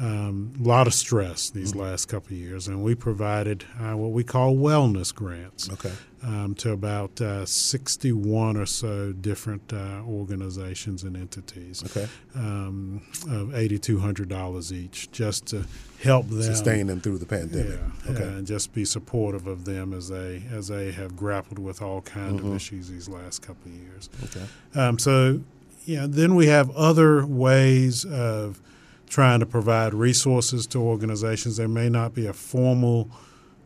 [0.00, 1.82] um, a lot of stress these mm-hmm.
[1.82, 5.92] last couple of years, and we provided uh, what we call wellness grants okay.
[6.22, 12.08] um, to about uh, 61 or so different uh, organizations and entities okay.
[12.34, 15.66] um, of $8,200 each just to
[16.02, 17.78] help them sustain them through the pandemic.
[18.06, 18.22] Yeah, okay.
[18.22, 22.40] and just be supportive of them as they as they have grappled with all kinds
[22.40, 22.48] mm-hmm.
[22.48, 24.08] of issues these last couple of years.
[24.24, 24.46] Okay.
[24.74, 25.40] Um, so,
[25.84, 28.62] yeah, then we have other ways of
[29.10, 31.56] trying to provide resources to organizations.
[31.56, 33.10] There may not be a formal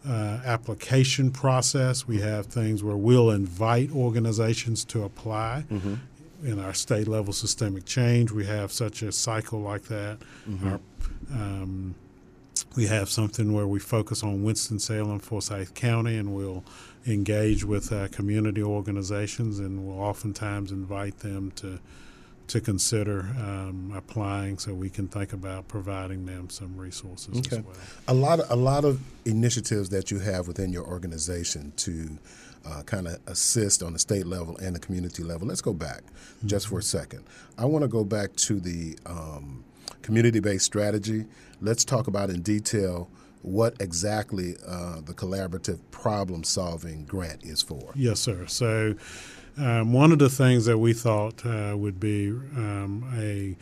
[0.07, 2.09] uh, application process.
[2.09, 5.67] We have things where we'll invite organizations to apply.
[5.71, 5.95] Mm-hmm.
[6.47, 10.19] In our state level systemic change, we have such a cycle like that.
[10.49, 10.69] Mm-hmm.
[10.69, 10.81] Our,
[11.31, 11.95] um,
[12.77, 16.65] we have something where we focus on Winston-Salem, Forsyth County, and we'll
[17.07, 21.81] engage with uh, community organizations, and we'll oftentimes invite them to
[22.47, 27.57] to consider um, applying so we can think about providing them some resources okay.
[27.57, 27.75] as well.
[28.09, 32.19] A lot of a lot of initiatives that you have within your organization to
[32.67, 35.47] uh, kind of assist on the state level and the community level.
[35.47, 36.49] Let's go back mm-hmm.
[36.49, 37.25] just for a second.
[37.59, 39.65] I want to go back to the um,
[40.03, 41.27] community based strategy.
[41.61, 43.09] Let's talk about in detail
[43.43, 47.93] what exactly uh, the collaborative problem solving grant is for.
[47.95, 48.47] Yes, sir.
[48.47, 48.95] So,
[49.59, 53.57] um, one of the things that we thought uh, would be um, a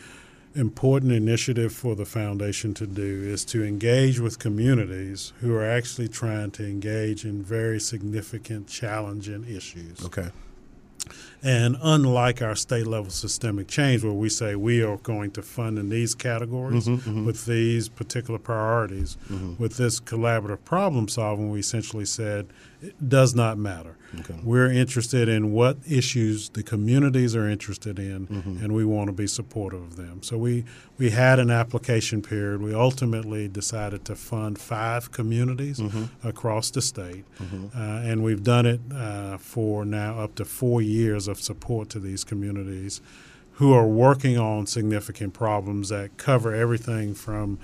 [0.55, 6.09] important initiative for the foundation to do is to engage with communities who are actually
[6.09, 10.05] trying to engage in very significant challenging issues.
[10.05, 10.29] Okay.
[11.43, 15.79] And unlike our state level systemic change, where we say we are going to fund
[15.79, 17.27] in these categories mm-hmm, mm-hmm.
[17.27, 19.61] with these particular priorities, mm-hmm.
[19.61, 22.47] with this collaborative problem solving, we essentially said
[22.83, 23.97] it does not matter.
[24.21, 24.39] Okay.
[24.43, 28.63] We're interested in what issues the communities are interested in, mm-hmm.
[28.63, 30.23] and we want to be supportive of them.
[30.23, 30.65] So we,
[30.99, 32.61] we had an application period.
[32.61, 36.27] We ultimately decided to fund five communities mm-hmm.
[36.27, 37.67] across the state, mm-hmm.
[37.75, 42.01] uh, and we've done it uh, for now up to four years of support to
[42.01, 43.01] these communities
[43.53, 47.59] who are working on significant problems that cover everything from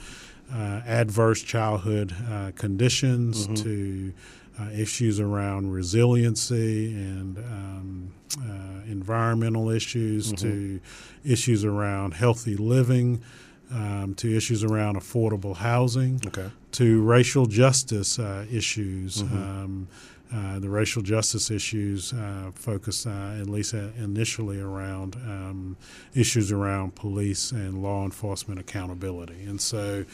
[0.52, 3.54] uh, adverse childhood uh, conditions mm-hmm.
[3.54, 4.12] to
[4.60, 10.48] uh, issues around resiliency and um, uh, environmental issues mm-hmm.
[10.48, 10.80] to
[11.24, 13.22] issues around healthy living.
[13.70, 16.50] Um, to issues around affordable housing, okay.
[16.72, 19.36] to racial justice uh, issues, mm-hmm.
[19.36, 19.88] um,
[20.32, 25.76] uh, the racial justice issues uh, focus, uh, at least initially, around um,
[26.14, 29.42] issues around police and law enforcement accountability.
[29.44, 30.04] And so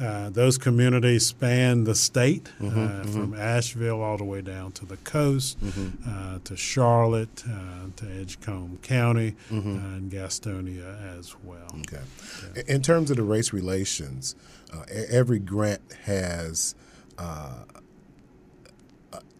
[0.00, 3.12] uh, those communities span the state mm-hmm, uh, mm-hmm.
[3.12, 6.38] from Asheville all the way down to the coast, mm-hmm.
[6.38, 9.68] to Charlotte, to Edgecombe County, mm-hmm.
[9.68, 11.74] and Gastonia as well.
[11.80, 12.02] Okay.
[12.56, 12.62] Yeah.
[12.68, 14.36] In terms of the race relations,
[14.88, 16.74] every grant has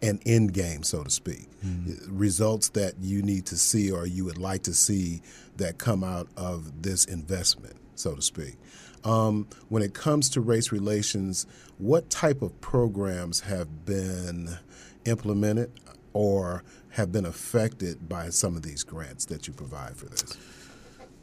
[0.01, 1.47] an end game, so to speak.
[1.65, 2.17] Mm-hmm.
[2.17, 5.21] Results that you need to see or you would like to see
[5.57, 8.55] that come out of this investment, so to speak.
[9.03, 11.45] Um, when it comes to race relations,
[11.77, 14.57] what type of programs have been
[15.05, 15.71] implemented
[16.13, 20.37] or have been affected by some of these grants that you provide for this?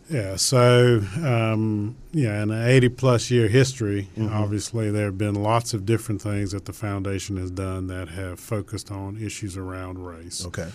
[0.09, 4.33] Yeah, so um, yeah, in an 80 plus year history, mm-hmm.
[4.33, 8.39] obviously there have been lots of different things that the foundation has done that have
[8.39, 10.47] focused on issues around race.
[10.47, 10.69] Okay.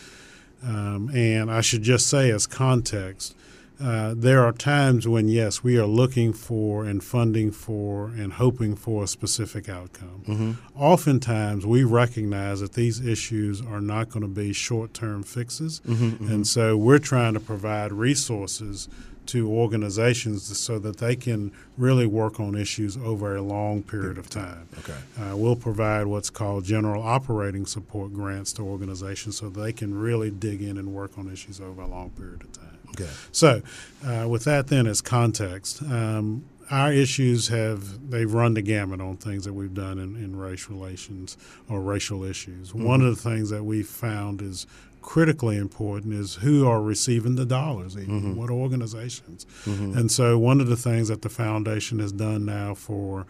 [0.64, 3.36] Um, and I should just say, as context,
[3.82, 8.76] uh, there are times when, yes, we are looking for and funding for and hoping
[8.76, 10.24] for a specific outcome.
[10.28, 10.52] Mm-hmm.
[10.76, 15.82] Oftentimes, we recognize that these issues are not going to be short term fixes.
[15.82, 16.32] Mm-hmm, mm-hmm.
[16.32, 18.88] And so we're trying to provide resources
[19.28, 24.30] to organizations so that they can really work on issues over a long period of
[24.30, 24.68] time.
[24.80, 24.98] Okay.
[25.20, 30.32] Uh, we'll provide what's called general operating support grants to organizations so they can really
[30.32, 32.78] dig in and work on issues over a long period of time.
[32.92, 33.10] Okay.
[33.32, 33.62] So,
[34.06, 39.18] uh, with that then as context, um, our issues have they've run the gamut on
[39.18, 41.38] things that we've done in, in race relations
[41.70, 42.70] or racial issues.
[42.70, 42.84] Mm-hmm.
[42.84, 44.66] One of the things that we found is
[45.02, 48.36] critically important is who are receiving the dollars, mm-hmm.
[48.36, 49.46] what organizations.
[49.66, 49.98] Mm-hmm.
[49.98, 53.26] And so, one of the things that the foundation has done now for,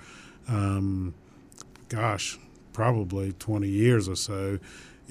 [0.47, 1.13] um,
[1.89, 2.37] gosh,
[2.73, 4.59] probably 20 years or so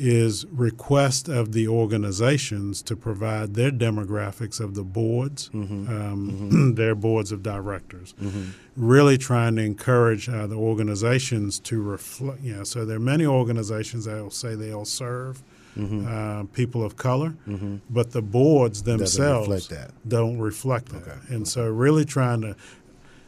[0.01, 5.89] is request of the organizations to provide their demographics of the boards, mm-hmm.
[5.89, 6.75] Um, mm-hmm.
[6.75, 8.15] their boards of directors.
[8.21, 8.51] Mm-hmm.
[8.77, 12.41] Really trying to encourage uh, the organizations to reflect.
[12.41, 15.43] You know, so there are many organizations that will say they'll serve
[15.77, 16.07] mm-hmm.
[16.09, 17.77] uh, people of color, mm-hmm.
[17.91, 21.03] but the boards themselves reflect don't reflect that.
[21.03, 21.35] Okay.
[21.35, 22.57] And so, really trying to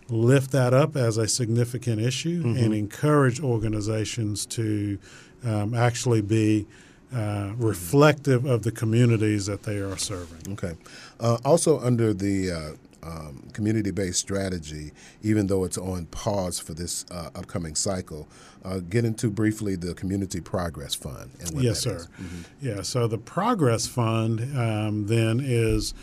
[0.09, 2.65] lift that up as a significant issue mm-hmm.
[2.65, 4.99] and encourage organizations to
[5.45, 6.67] um, actually be
[7.15, 10.53] uh, reflective of the communities that they are serving.
[10.55, 10.73] Okay.
[11.21, 12.71] Uh, also, under the uh,
[13.03, 18.29] um, community based strategy, even though it's on pause for this uh, upcoming cycle.
[18.65, 21.31] Uh, get into briefly the Community Progress Fund.
[21.55, 22.07] yes, sir.
[22.21, 22.43] Mm-hmm.
[22.61, 25.95] Yeah, so the Progress Fund um, then is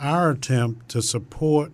[0.00, 1.70] our attempt to support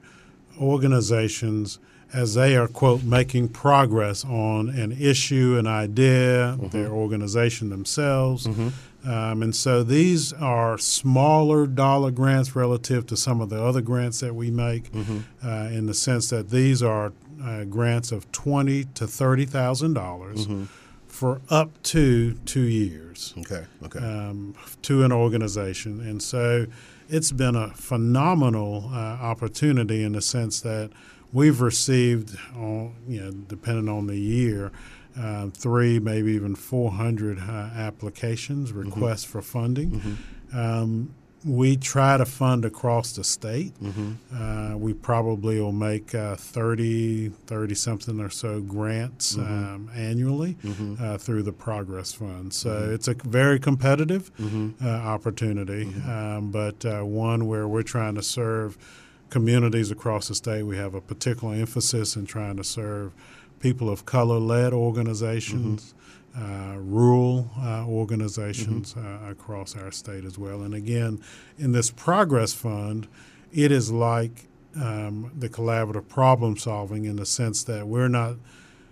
[0.60, 1.78] organizations
[2.14, 6.68] as they are, quote, making progress on an issue, an idea, mm-hmm.
[6.68, 8.46] their organization themselves.
[8.46, 8.68] Mm-hmm.
[9.06, 14.20] Um, and so these are smaller dollar grants relative to some of the other grants
[14.20, 15.18] that we make, mm-hmm.
[15.46, 17.12] uh, in the sense that these are
[17.42, 20.64] uh, grants of twenty to thirty thousand dollars mm-hmm.
[21.06, 23.34] for up to two years.
[23.38, 23.64] Okay.
[23.84, 23.98] Okay.
[23.98, 26.66] Um, to an organization, and so
[27.10, 30.90] it's been a phenomenal uh, opportunity in the sense that
[31.34, 34.72] we've received, you know, depending on the year,
[35.18, 37.42] uh, three, maybe even 400 uh,
[37.76, 38.88] applications, mm-hmm.
[38.88, 39.32] requests mm-hmm.
[39.32, 39.90] for funding.
[39.90, 40.58] Mm-hmm.
[40.58, 41.14] Um,
[41.44, 43.74] we try to fund across the state.
[43.78, 44.12] Mm-hmm.
[44.34, 49.52] Uh, we probably will make uh, 30, 30 something or so grants mm-hmm.
[49.52, 50.96] um, annually mm-hmm.
[50.98, 52.54] uh, through the Progress Fund.
[52.54, 52.94] So mm-hmm.
[52.94, 54.84] it's a very competitive mm-hmm.
[54.84, 58.78] uh, opportunity, um, but uh, one where we're trying to serve
[59.34, 60.62] communities across the state.
[60.62, 63.12] We have a particular emphasis in trying to serve
[63.58, 65.92] people of color led organizations
[66.38, 69.26] uh, rural uh, organizations mm-hmm.
[69.26, 70.62] uh, across our state as well.
[70.62, 71.20] And again,
[71.58, 73.08] in this Progress Fund,
[73.52, 78.36] it is like um, the collaborative problem solving in the sense that we're not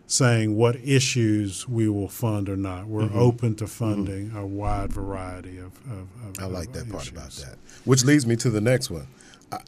[0.08, 2.86] saying what issues we will fund or not.
[2.86, 3.18] We're mm-hmm.
[3.18, 4.38] open to funding mm-hmm.
[4.38, 5.72] a wide variety of.
[5.86, 7.58] of, of I like that part about that.
[7.84, 9.06] Which leads me to the next one.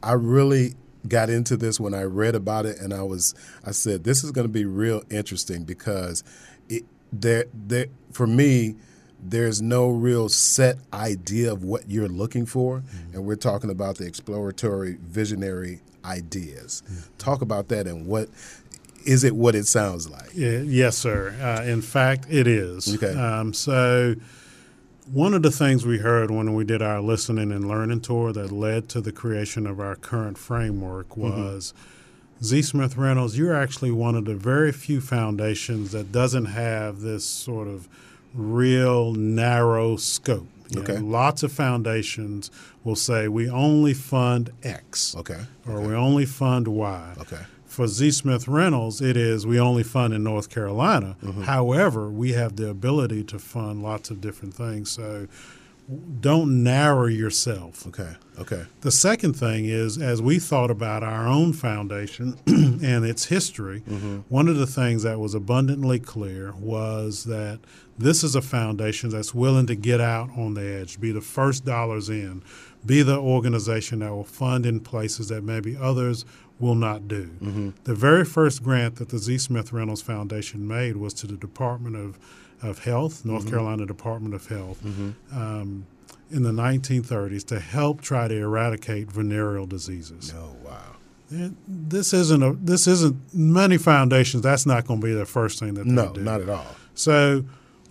[0.03, 0.75] I, really
[1.09, 4.31] got into this when I read about it, and I was I said this is
[4.31, 6.25] going to be real interesting because
[6.69, 8.77] it, there, there for me,
[9.23, 13.15] there's no real set idea of what you're looking for, mm-hmm.
[13.15, 16.83] and we're talking about the exploratory, visionary ideas.
[16.87, 17.17] Mm-hmm.
[17.19, 18.29] Talk about that and what
[19.07, 19.37] is it?
[19.37, 20.31] What it sounds like?
[20.35, 21.35] Yeah, yes, sir.
[21.41, 22.95] Uh, in fact, it is.
[22.95, 23.19] Okay.
[23.19, 24.15] Um, so.
[25.13, 28.51] One of the things we heard when we did our listening and learning tour that
[28.51, 31.21] led to the creation of our current framework mm-hmm.
[31.23, 31.91] was mm-hmm
[32.43, 32.63] Z.
[32.63, 37.69] Smith Reynolds, you're actually one of the very few foundations that doesn't have this sort
[37.69, 37.89] of
[38.35, 40.49] real narrow scope.
[40.69, 40.95] You okay.
[40.95, 42.51] Know, lots of foundations
[42.83, 45.15] will say we only fund X.
[45.17, 45.41] Okay.
[45.67, 45.87] Or okay.
[45.87, 47.15] we only fund Y.
[47.21, 47.41] Okay.
[47.75, 48.13] For Z.
[48.13, 51.17] Smith Reynolds, it is we only fund in North Carolina.
[51.23, 51.43] Mm-hmm.
[51.43, 54.93] However, we have the ability to fund lots of different things.
[54.93, 55.27] So
[56.21, 57.87] don't narrow yourself.
[57.87, 58.15] Okay.
[58.39, 58.65] Okay.
[58.81, 64.19] The second thing is, as we thought about our own foundation and its history, mm-hmm.
[64.29, 67.61] one of the things that was abundantly clear was that
[67.99, 71.65] this is a foundation that's willing to get out on the edge, be the first
[71.65, 72.43] dollars in,
[72.85, 76.25] be the organization that will fund in places that maybe others
[76.65, 77.27] will not do.
[77.27, 77.71] Mm-hmm.
[77.85, 79.37] The very first grant that the Z.
[79.39, 82.19] Smith Reynolds Foundation made was to the Department of
[82.63, 83.51] of Health, North mm-hmm.
[83.51, 85.11] Carolina Department of Health, mm-hmm.
[85.39, 85.87] um,
[86.31, 90.33] in the 1930s to help try to eradicate venereal diseases.
[90.35, 90.97] Oh wow!
[91.29, 94.43] And this isn't a this isn't many foundations.
[94.43, 96.23] That's not going to be the first thing that no, do.
[96.23, 96.75] No, not at all.
[96.95, 97.45] So.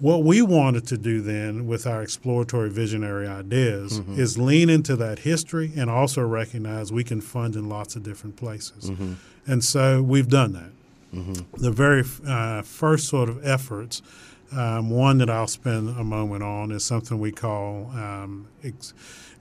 [0.03, 4.19] What we wanted to do then with our exploratory visionary ideas mm-hmm.
[4.19, 8.35] is lean into that history and also recognize we can fund in lots of different
[8.35, 8.91] places.
[8.91, 9.13] Mm-hmm.
[9.47, 10.71] And so we've done that.
[11.17, 11.61] Mm-hmm.
[11.61, 14.01] The very uh, first sort of efforts
[14.51, 18.93] um, one that I'll spend a moment on is something we call um, ex-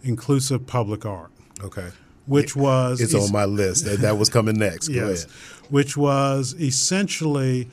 [0.04, 1.32] inclusive public art.
[1.60, 1.88] Okay.
[2.26, 3.84] Which was it's es- on my list.
[3.84, 4.88] That, that was coming next.
[4.90, 5.24] yes.
[5.70, 7.68] Which was essentially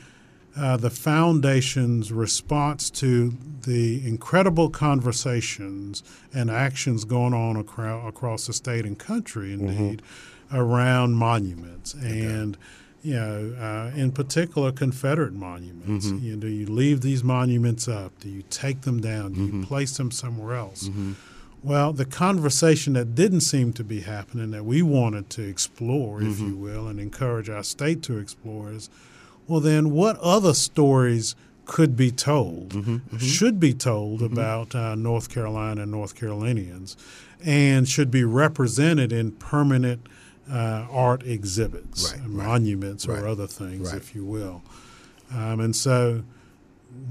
[0.57, 3.33] uh, the foundation's response to
[3.63, 10.57] the incredible conversations and actions going on acro- across the state and country, indeed, mm-hmm.
[10.57, 12.21] around monuments okay.
[12.21, 12.57] and
[13.01, 16.07] you know, uh, in particular Confederate monuments.
[16.07, 16.25] Mm-hmm.
[16.25, 18.11] You know, do you leave these monuments up?
[18.19, 19.33] Do you take them down?
[19.33, 19.61] Do mm-hmm.
[19.61, 20.89] you place them somewhere else?
[20.89, 21.13] Mm-hmm.
[21.61, 26.35] Well, the conversation that didn't seem to be happening that we wanted to explore, if
[26.35, 26.47] mm-hmm.
[26.47, 28.89] you will, and encourage our state to explore is,
[29.49, 31.35] well, then what other stories
[31.65, 32.95] could be told, mm-hmm.
[32.95, 33.17] Mm-hmm.
[33.17, 36.95] should be told about uh, North Carolina and North Carolinians,
[37.43, 40.07] and should be represented in permanent–
[40.51, 44.61] uh, art exhibits, right, monuments, right, or other things, if you will.
[45.33, 46.23] Um, and so,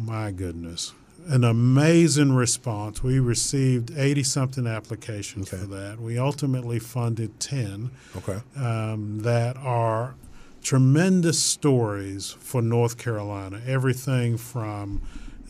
[0.01, 0.93] my goodness,
[1.29, 3.03] an amazing response.
[3.03, 5.63] We received 80 something applications okay.
[5.63, 6.01] for that.
[6.01, 8.41] We ultimately funded 10 okay.
[8.57, 10.15] um, that are
[10.63, 13.61] tremendous stories for North Carolina.
[13.67, 15.03] Everything from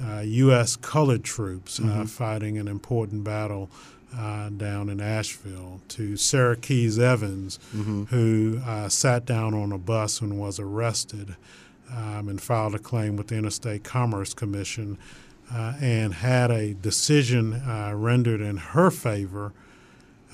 [0.02, 0.76] uh, U.S.
[0.76, 2.00] colored troops uh, mm-hmm.
[2.02, 3.70] uh, fighting an important battle
[4.16, 8.04] uh, down in Asheville, to Sarah Keys Evans, mm-hmm.
[8.04, 11.36] who uh, sat down on a bus and was arrested
[11.94, 14.98] um, and filed a claim with the Interstate Commerce Commission
[15.52, 19.52] uh, and had a decision uh, rendered in her favor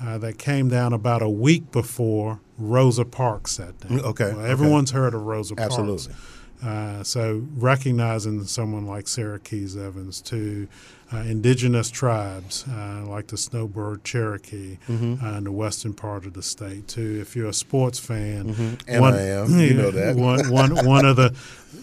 [0.03, 4.01] uh, that came down about a week before Rosa Parks sat down.
[4.01, 4.33] Okay.
[4.33, 4.99] Well, everyone's okay.
[4.99, 5.77] heard of Rosa Parks.
[5.77, 6.15] Absolutely.
[6.63, 10.67] Uh, so recognizing someone like Sarah Keys Evans to
[11.13, 15.23] uh, indigenous tribes uh, like the Snowbird Cherokee mm-hmm.
[15.23, 17.19] Uh, in the western part of the state too.
[17.21, 18.89] If you're a sports fan, mm-hmm.
[18.89, 21.29] and one, I am, you know that one, one, one of the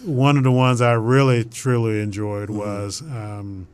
[0.03, 2.57] one of the ones I really truly enjoyed mm-hmm.
[2.57, 3.01] was.
[3.01, 3.67] Um,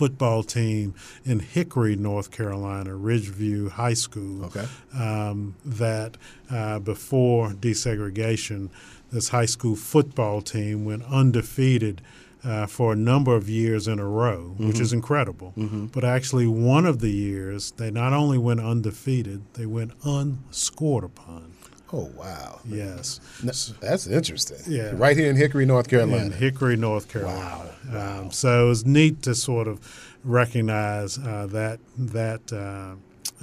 [0.00, 0.94] football team
[1.26, 4.46] in Hickory, North Carolina, Ridgeview High School.
[4.46, 4.66] Okay.
[4.98, 6.16] Um, that
[6.50, 8.70] uh, before desegregation,
[9.12, 12.00] this high school football team went undefeated
[12.42, 14.68] uh, for a number of years in a row, mm-hmm.
[14.68, 15.52] which is incredible.
[15.58, 15.86] Mm-hmm.
[15.86, 21.49] But actually, one of the years, they not only went undefeated, they went unscored upon.
[21.92, 22.60] Oh wow!
[22.64, 23.20] Yes,
[23.80, 24.58] that's interesting.
[24.66, 26.26] Yeah, right here in Hickory, North Carolina.
[26.26, 27.40] In Hickory, North Carolina.
[27.40, 27.70] Wow.
[27.92, 28.20] wow.
[28.20, 29.80] Um, so it was neat to sort of
[30.24, 32.94] recognize uh, that that uh,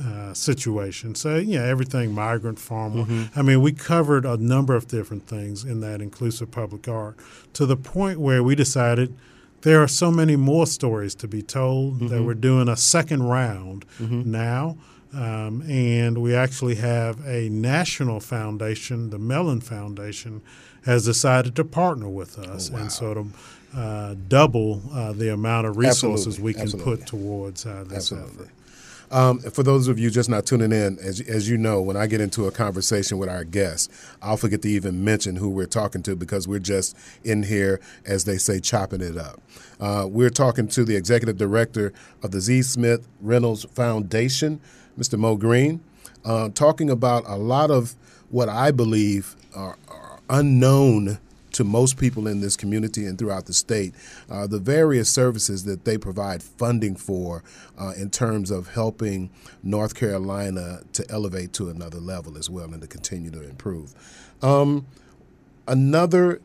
[0.01, 1.15] uh, situation.
[1.15, 3.03] So yeah, everything migrant farmer.
[3.03, 3.39] Mm-hmm.
[3.39, 7.17] I mean, we covered a number of different things in that inclusive public art
[7.53, 9.15] to the point where we decided
[9.61, 12.07] there are so many more stories to be told mm-hmm.
[12.07, 14.29] that we're doing a second round mm-hmm.
[14.31, 14.77] now.
[15.13, 20.41] Um, and we actually have a national foundation, the Mellon Foundation,
[20.85, 22.79] has decided to partner with us oh, wow.
[22.81, 26.43] and sort of uh, double uh, the amount of resources Absolutely.
[26.43, 26.97] we can Absolutely.
[26.97, 28.45] put towards uh, this Absolutely.
[28.45, 28.53] effort.
[29.09, 32.07] Um, for those of you just not tuning in, as, as you know, when I
[32.07, 33.87] get into a conversation with our guests,
[34.21, 38.25] I'll forget to even mention who we're talking to because we're just in here, as
[38.25, 39.41] they say, chopping it up.
[39.79, 42.63] Uh, we're talking to the executive director of the Z.
[42.63, 44.59] Smith Reynolds Foundation,
[44.97, 45.17] Mr.
[45.17, 45.81] Mo Green,
[46.25, 47.95] uh, talking about a lot of
[48.29, 51.19] what I believe are, are unknown
[51.57, 53.93] to most people in this community and throughout the state,
[54.29, 57.43] uh, the various services that they provide funding for
[57.79, 59.29] uh, in terms of helping
[59.63, 63.95] North Carolina to elevate to another level as well and to continue to improve.
[64.43, 64.85] Um,
[65.67, 66.41] another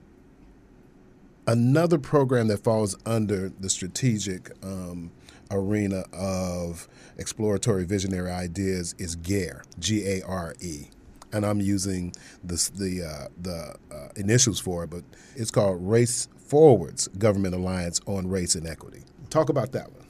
[1.46, 5.10] another program that falls under the strategic um,
[5.52, 6.88] arena of
[7.18, 10.88] exploratory visionary ideas is GARE, G A R E
[11.32, 12.12] and I'm using
[12.44, 15.02] the the uh, the uh, initials for it, but
[15.34, 19.02] it's called Race Forward's Government Alliance on Race and Equity.
[19.30, 20.04] Talk about that one.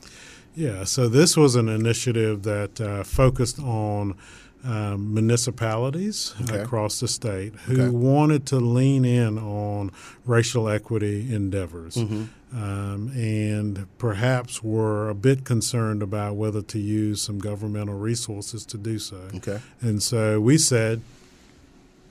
[0.55, 4.17] Yeah, so this was an initiative that uh, focused on
[4.65, 6.59] um, municipalities okay.
[6.59, 7.89] across the state who okay.
[7.89, 9.91] wanted to lean in on
[10.27, 11.97] racial equity endeavors.
[11.97, 12.25] Mm-hmm.
[12.55, 18.77] Um, and perhaps were a bit concerned about whether to use some governmental resources to
[18.77, 19.29] do so.
[19.37, 19.61] Okay.
[19.81, 21.01] And so we said,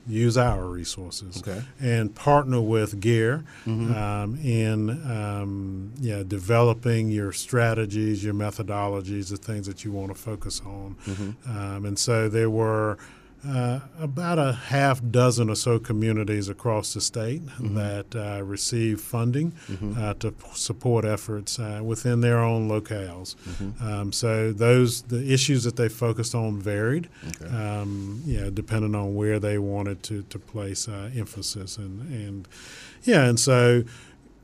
[0.07, 1.63] use our resources okay.
[1.79, 3.93] and partner with GARE mm-hmm.
[3.93, 10.15] um, in um, yeah, developing your strategies, your methodologies, the things that you want to
[10.15, 10.95] focus on.
[11.05, 11.57] Mm-hmm.
[11.57, 12.97] Um, and so there were
[13.47, 17.75] uh, about a half dozen or so communities across the state mm-hmm.
[17.75, 19.93] that uh, receive funding mm-hmm.
[19.99, 23.35] uh, to p- support efforts uh, within their own locales.
[23.35, 23.87] Mm-hmm.
[23.87, 27.53] Um, so those the issues that they focused on varied, okay.
[27.55, 32.47] um, yeah, depending on where they wanted to to place uh, emphasis and and
[33.03, 33.83] yeah, and so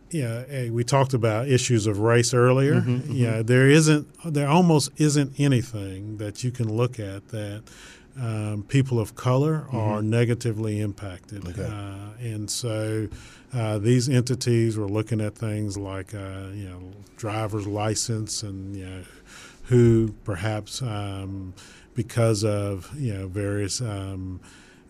[0.09, 2.75] yeah, we talked about issues of race earlier.
[2.75, 3.11] Mm-hmm, mm-hmm.
[3.11, 7.63] Yeah, there isn't, there almost isn't anything that you can look at that
[8.19, 9.77] um, people of color mm-hmm.
[9.77, 11.47] are negatively impacted.
[11.47, 11.63] Okay.
[11.63, 13.07] Uh, and so
[13.53, 18.85] uh, these entities were looking at things like, uh, you know, driver's license and, you
[18.85, 19.03] know,
[19.65, 21.53] who perhaps um,
[21.93, 24.39] because of, you know, various, um,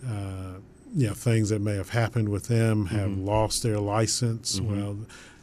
[0.08, 0.54] uh,
[0.96, 3.26] you know, things that may have happened with them have mm-hmm.
[3.26, 4.60] lost their license.
[4.60, 4.82] Mm-hmm.
[4.82, 4.98] Well,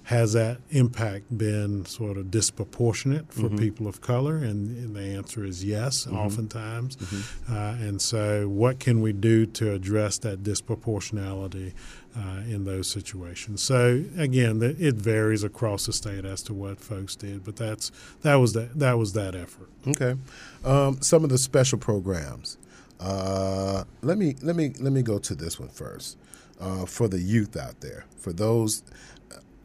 [0.04, 3.56] has that impact been sort of disproportionate for mm-hmm.
[3.56, 4.36] people of color?
[4.36, 6.16] And, and, the answer is yes, mm-hmm.
[6.16, 6.96] oftentimes.
[6.96, 7.54] Mm-hmm.
[7.54, 11.72] Uh, and so, what can we do to address that disproportionality
[12.14, 13.62] uh, in those situations?
[13.62, 17.90] So, again, the, it varies across the state as to what folks did, but that's
[18.20, 19.70] that was that that was that effort.
[19.88, 20.16] Okay,
[20.64, 22.58] um, some of the special programs.
[23.00, 26.18] Uh, let me let me let me go to this one first.
[26.60, 28.84] Uh, for the youth out there, for those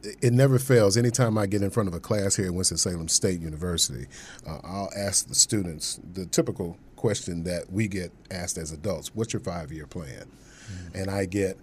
[0.02, 0.96] it never fails.
[0.96, 4.06] Anytime I get in front of a class here at Winston-Salem State University,
[4.46, 9.32] uh, I'll ask the students the typical question that we get asked as adults What's
[9.32, 10.26] your five year plan?
[10.70, 10.98] Mm-hmm.
[10.98, 11.58] And I get,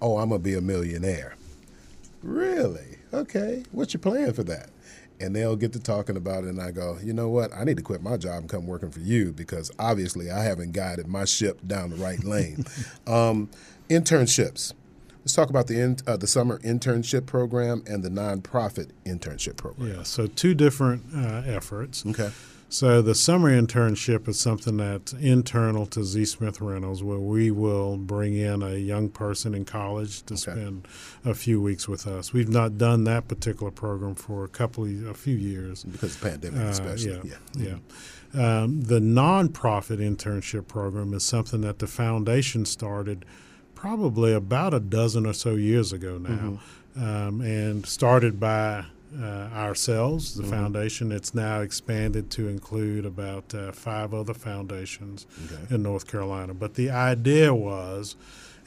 [0.00, 1.34] Oh, I'm going to be a millionaire.
[2.22, 2.98] Really?
[3.12, 3.64] Okay.
[3.72, 4.70] What's your plan for that?
[5.20, 7.52] And they'll get to talking about it, and I go, You know what?
[7.54, 10.72] I need to quit my job and come working for you because obviously I haven't
[10.72, 12.64] guided my ship down the right lane.
[13.06, 13.50] um,
[13.88, 14.72] internships
[15.22, 19.94] Let's talk about the in, uh, the summer internship program and the nonprofit internship program.
[19.94, 22.04] Yeah, so two different uh, efforts.
[22.04, 22.30] Okay.
[22.72, 27.98] So the summer internship is something that's internal to Z Smith Reynolds, where we will
[27.98, 30.40] bring in a young person in college to okay.
[30.40, 30.88] spend
[31.22, 32.32] a few weeks with us.
[32.32, 36.22] We've not done that particular program for a couple of a few years because of
[36.22, 37.28] the pandemic, uh, especially.
[37.28, 37.74] yeah, yeah.
[38.34, 38.62] yeah.
[38.62, 43.26] Um, the nonprofit internship program is something that the foundation started
[43.82, 46.60] probably about a dozen or so years ago now,
[46.96, 47.04] mm-hmm.
[47.04, 48.84] um, and started by
[49.20, 50.52] uh, ourselves, the mm-hmm.
[50.52, 51.10] foundation.
[51.10, 55.74] It's now expanded to include about uh, five other foundations okay.
[55.74, 56.54] in North Carolina.
[56.54, 58.14] But the idea was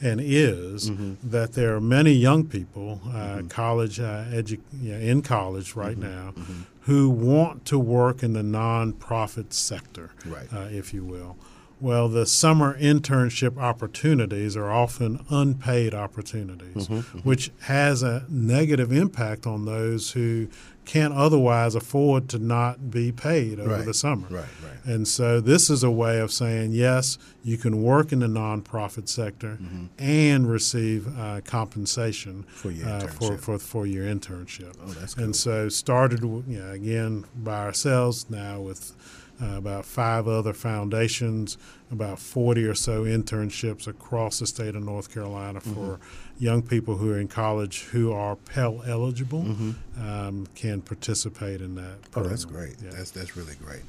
[0.02, 1.14] and is mm-hmm.
[1.30, 3.48] that there are many young people, uh, mm-hmm.
[3.48, 6.10] college uh, edu- yeah, in college right mm-hmm.
[6.10, 6.62] now, mm-hmm.
[6.80, 10.52] who want to work in the nonprofit sector, right.
[10.52, 11.38] uh, if you will.
[11.78, 17.18] Well, the summer internship opportunities are often unpaid opportunities, mm-hmm, mm-hmm.
[17.18, 20.48] which has a negative impact on those who
[20.86, 23.84] can't otherwise afford to not be paid over right.
[23.84, 24.26] the summer.
[24.28, 24.84] Right, right.
[24.84, 29.08] And so this is a way of saying, yes, you can work in the nonprofit
[29.08, 29.86] sector mm-hmm.
[29.98, 34.76] and receive uh, compensation for your, uh, for, for, for, your internship.
[34.82, 35.24] Oh, that's cool.
[35.24, 38.94] And so started, you know, again, by ourselves now with–
[39.42, 41.58] uh, about five other foundations,
[41.90, 45.68] about 40 or so internships across the state of North Carolina for
[45.98, 46.44] mm-hmm.
[46.44, 50.08] young people who are in college who are Pell eligible mm-hmm.
[50.08, 52.02] um, can participate in that.
[52.10, 52.26] Program.
[52.26, 52.76] Oh, that's great.
[52.82, 52.90] Yeah.
[52.92, 53.82] That's that's really great.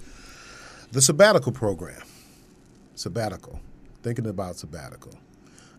[0.92, 2.02] The sabbatical program,
[2.96, 3.60] sabbatical,
[4.04, 5.14] thinking about sabbatical.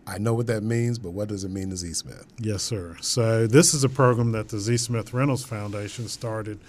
[0.07, 2.25] I know what that means, but what does it mean to Z Smith?
[2.39, 2.97] Yes, sir.
[2.99, 6.59] So this is a program that the Z Smith Reynolds Foundation started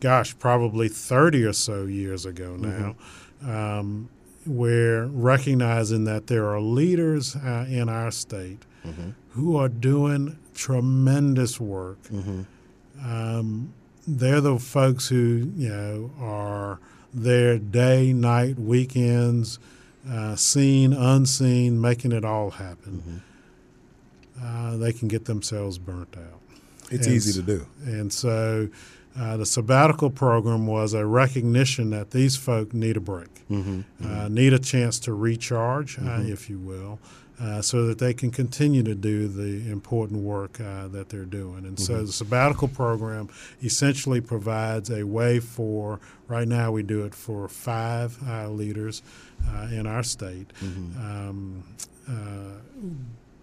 [0.00, 2.96] gosh, probably 30 or so years ago now,
[3.42, 3.50] mm-hmm.
[3.50, 4.08] um,
[4.46, 9.10] we're recognizing that there are leaders uh, in our state mm-hmm.
[9.30, 12.02] who are doing tremendous work.
[12.04, 12.42] Mm-hmm.
[13.04, 13.72] Um,
[14.06, 16.78] they're the folks who, you know, are
[17.12, 19.58] there day, night, weekends,
[20.08, 23.22] uh, seen, unseen, making it all happen.
[24.38, 24.44] Mm-hmm.
[24.44, 26.40] Uh, they can get themselves burnt out.
[26.90, 27.66] It's and, easy to do.
[27.84, 28.68] And so
[29.18, 34.06] uh, the sabbatical program was a recognition that these folk need a break, mm-hmm, uh,
[34.06, 34.34] mm-hmm.
[34.34, 36.26] need a chance to recharge, uh, mm-hmm.
[36.26, 36.98] uh, if you will,
[37.40, 41.64] uh, so that they can continue to do the important work uh, that they're doing.
[41.64, 42.06] And so mm-hmm.
[42.06, 43.28] the sabbatical program
[43.62, 49.02] essentially provides a way for, right now we do it for five leaders
[49.70, 50.52] in our state.
[50.62, 51.00] Mm-hmm.
[51.00, 51.64] Um,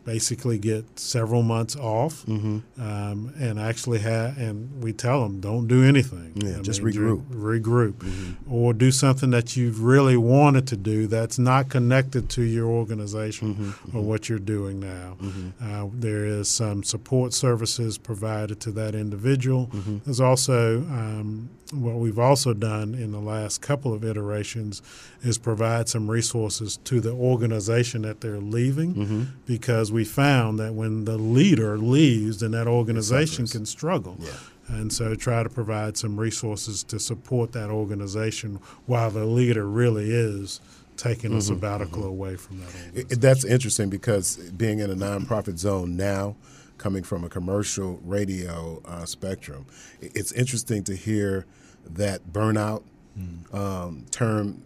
[0.06, 2.60] basically get several months off mm-hmm.
[2.82, 7.22] um, and actually have and we tell them don't do anything yeah, just mean, regroup
[7.28, 8.54] regroup mm-hmm.
[8.54, 13.54] or do something that you've really wanted to do that's not connected to your organization
[13.54, 13.64] mm-hmm.
[13.64, 14.08] or mm-hmm.
[14.08, 15.50] what you're doing now mm-hmm.
[15.62, 19.98] uh, there is some support services provided to that individual mm-hmm.
[20.06, 24.82] there's also um, what we've also done in the last couple of iterations
[25.22, 29.24] is provide some resources to the organization that they're leaving mm-hmm.
[29.46, 34.32] because we found that when the leader leaves then that organization can struggle yeah.
[34.68, 40.12] and so try to provide some resources to support that organization while the leader really
[40.12, 40.62] is
[40.96, 41.40] taking mm-hmm.
[41.40, 42.10] a sabbatical mm-hmm.
[42.10, 46.36] away from that it, that's interesting because being in a nonprofit zone now
[46.78, 49.66] coming from a commercial radio uh, spectrum
[50.02, 51.46] it's interesting to hear
[51.92, 52.84] that burnout
[53.18, 53.54] mm.
[53.54, 54.64] um, term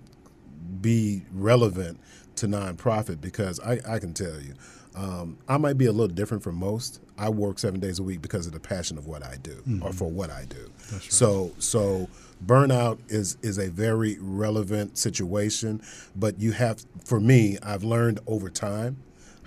[0.81, 1.99] be relevant
[2.35, 4.53] to nonprofit because I, I can tell you,
[4.95, 7.01] um, I might be a little different from most.
[7.17, 9.83] I work seven days a week because of the passion of what I do mm-hmm.
[9.83, 10.71] or for what I do.
[10.91, 11.03] Right.
[11.03, 12.09] So so
[12.45, 15.81] burnout is is a very relevant situation,
[16.15, 18.97] but you have for me, I've learned over time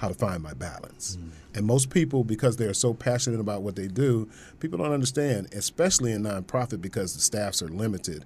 [0.00, 1.18] how to find my balance.
[1.18, 1.30] Mm.
[1.56, 5.48] And most people, because they are so passionate about what they do, people don't understand,
[5.52, 8.24] especially in nonprofit because the staffs are limited.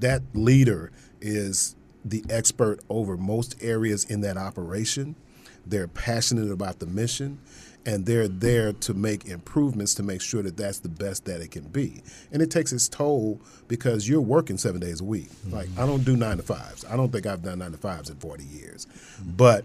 [0.00, 0.92] That leader
[1.22, 5.16] is the expert over most areas in that operation.
[5.64, 7.40] They're passionate about the mission
[7.86, 11.50] and they're there to make improvements to make sure that that's the best that it
[11.50, 12.02] can be.
[12.30, 15.30] And it takes its toll because you're working seven days a week.
[15.30, 15.54] Mm-hmm.
[15.54, 16.84] Like, I don't do nine to fives.
[16.84, 18.86] I don't think I've done nine to fives in 40 years.
[18.86, 19.30] Mm-hmm.
[19.36, 19.64] But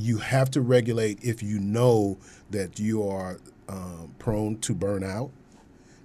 [0.00, 2.18] you have to regulate if you know
[2.50, 3.38] that you are
[3.68, 5.30] um, prone to burnout.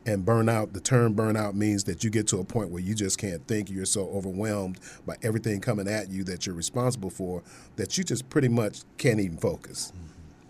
[0.07, 3.17] And burnout, the term burnout means that you get to a point where you just
[3.17, 3.71] can't think.
[3.71, 7.41] You're so overwhelmed by everything coming at you that you're responsible for
[7.75, 9.91] that you just pretty much can't even focus.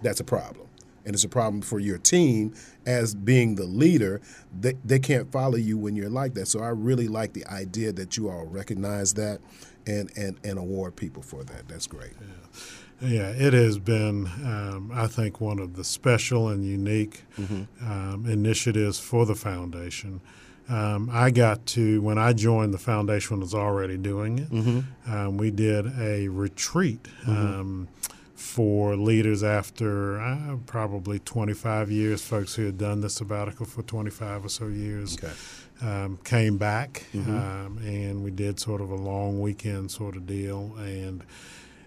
[0.01, 0.67] That's a problem.
[1.05, 2.53] And it's a problem for your team
[2.85, 4.21] as being the leader.
[4.59, 6.47] They, they can't follow you when you're like that.
[6.47, 9.39] So I really like the idea that you all recognize that
[9.87, 11.67] and, and, and award people for that.
[11.67, 12.13] That's great.
[12.19, 12.59] Yeah.
[13.07, 17.63] Yeah, it has been, um, I think, one of the special and unique mm-hmm.
[17.89, 20.21] um, initiatives for the foundation.
[20.67, 24.49] Um, I got to, when I joined, the foundation was already doing it.
[24.49, 25.13] Mm-hmm.
[25.13, 27.31] Um, we did a retreat mm-hmm.
[27.31, 27.87] Um,
[28.33, 34.45] for leaders after uh, probably 25 years, folks who had done the sabbatical for 25
[34.45, 35.17] or so years.
[35.17, 35.33] Okay.
[35.81, 37.85] Um, came back mm-hmm.
[37.85, 41.21] and we did sort of a long weekend sort of deal and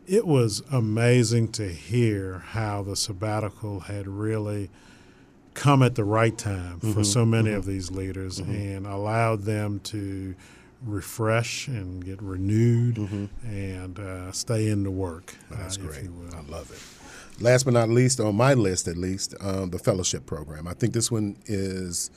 [0.09, 4.71] it was amazing to hear how the sabbatical had really
[5.53, 6.93] come at the right time mm-hmm.
[6.93, 7.59] for so many mm-hmm.
[7.59, 8.51] of these leaders mm-hmm.
[8.51, 10.35] and allowed them to
[10.85, 13.27] refresh and get renewed mm-hmm.
[13.45, 15.35] and uh, stay in the work.
[15.51, 16.09] That's uh, great.
[16.33, 17.43] I love it.
[17.43, 20.67] Last but not least, on my list at least, um, the fellowship program.
[20.67, 22.11] I think this one is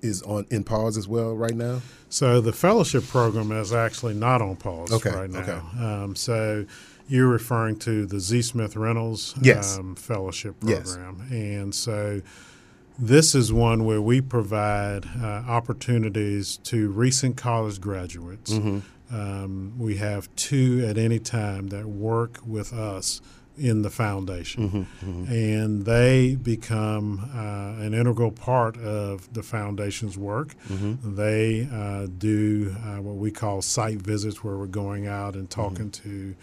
[0.00, 1.82] is on in pause as well right now.
[2.08, 5.40] So the fellowship program is actually not on pause okay, right now.
[5.40, 5.84] Okay.
[5.84, 6.64] Um, so
[7.08, 9.78] you're referring to the Z Smith Reynolds yes.
[9.78, 11.30] um, fellowship program, yes.
[11.30, 12.22] and so
[12.98, 18.52] this is one where we provide uh, opportunities to recent college graduates.
[18.52, 19.14] Mm-hmm.
[19.14, 23.20] Um, we have two at any time that work with us
[23.56, 24.68] in the foundation.
[24.68, 25.32] Mm-hmm, mm-hmm.
[25.32, 30.54] And they become uh, an integral part of the foundation's work.
[30.68, 31.14] Mm-hmm.
[31.14, 35.90] They uh, do uh, what we call site visits, where we're going out and talking
[35.90, 36.32] mm-hmm.
[36.32, 36.34] to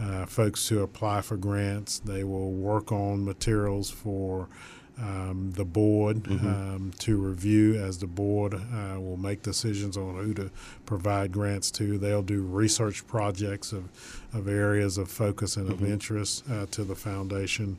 [0.00, 1.98] uh, folks who apply for grants.
[1.98, 4.48] They will work on materials for
[4.98, 6.46] um, the board mm-hmm.
[6.46, 10.50] um, to review as the board uh, will make decisions on who to
[10.84, 11.98] provide grants to.
[11.98, 13.88] They'll do research projects of,
[14.34, 15.84] of areas of focus and mm-hmm.
[15.84, 17.78] of interest uh, to the foundation.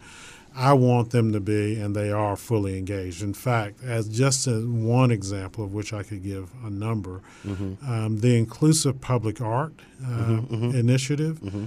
[0.53, 3.23] I want them to be, and they are fully engaged.
[3.23, 7.89] In fact, as just a, one example of which I could give a number, mm-hmm.
[7.89, 10.55] um, the Inclusive Public Art uh, mm-hmm.
[10.55, 10.77] Mm-hmm.
[10.77, 11.65] Initiative mm-hmm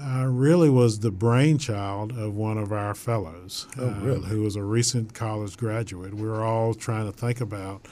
[0.00, 4.62] uh, really was the brainchild of one of our fellows, oh, uh, who was a
[4.62, 6.14] recent college graduate.
[6.14, 7.86] We were all trying to think about,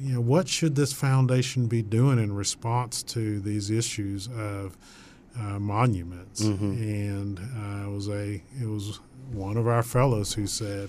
[0.00, 4.76] you know, what should this foundation be doing in response to these issues of
[5.38, 6.42] uh, monuments?
[6.42, 6.82] Mm-hmm.
[6.82, 8.98] And uh, it was a it was
[9.30, 10.88] one of our fellows who said,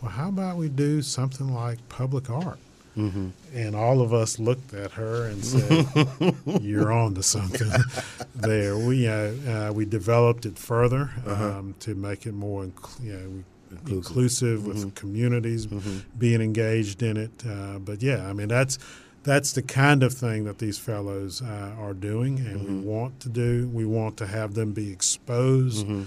[0.00, 2.58] "Well, how about we do something like public art?"
[2.96, 3.28] Mm-hmm.
[3.54, 7.70] And all of us looked at her and said, "You're on to something."
[8.34, 11.58] there, we uh, uh, we developed it further uh-huh.
[11.58, 12.70] um, to make it more,
[13.02, 14.68] you know, inclusive, inclusive mm-hmm.
[14.68, 15.98] with communities mm-hmm.
[16.18, 17.32] being engaged in it.
[17.46, 18.78] Uh, but yeah, I mean that's
[19.24, 22.84] that's the kind of thing that these fellows uh, are doing, and we mm-hmm.
[22.84, 23.68] want to do.
[23.72, 26.04] We want to have them be exposed mm-hmm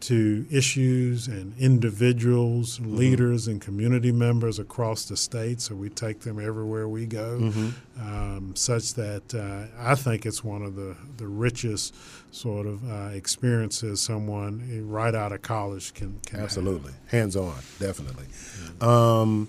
[0.00, 2.96] to issues and individuals, mm-hmm.
[2.96, 5.60] leaders, and community members across the state.
[5.60, 8.00] So we take them everywhere we go, mm-hmm.
[8.00, 11.94] um, such that uh, I think it's one of the, the richest
[12.34, 18.24] sort of uh, experiences someone right out of college can, can absolutely hands on, definitely.
[18.24, 18.84] Mm-hmm.
[18.84, 19.48] Um,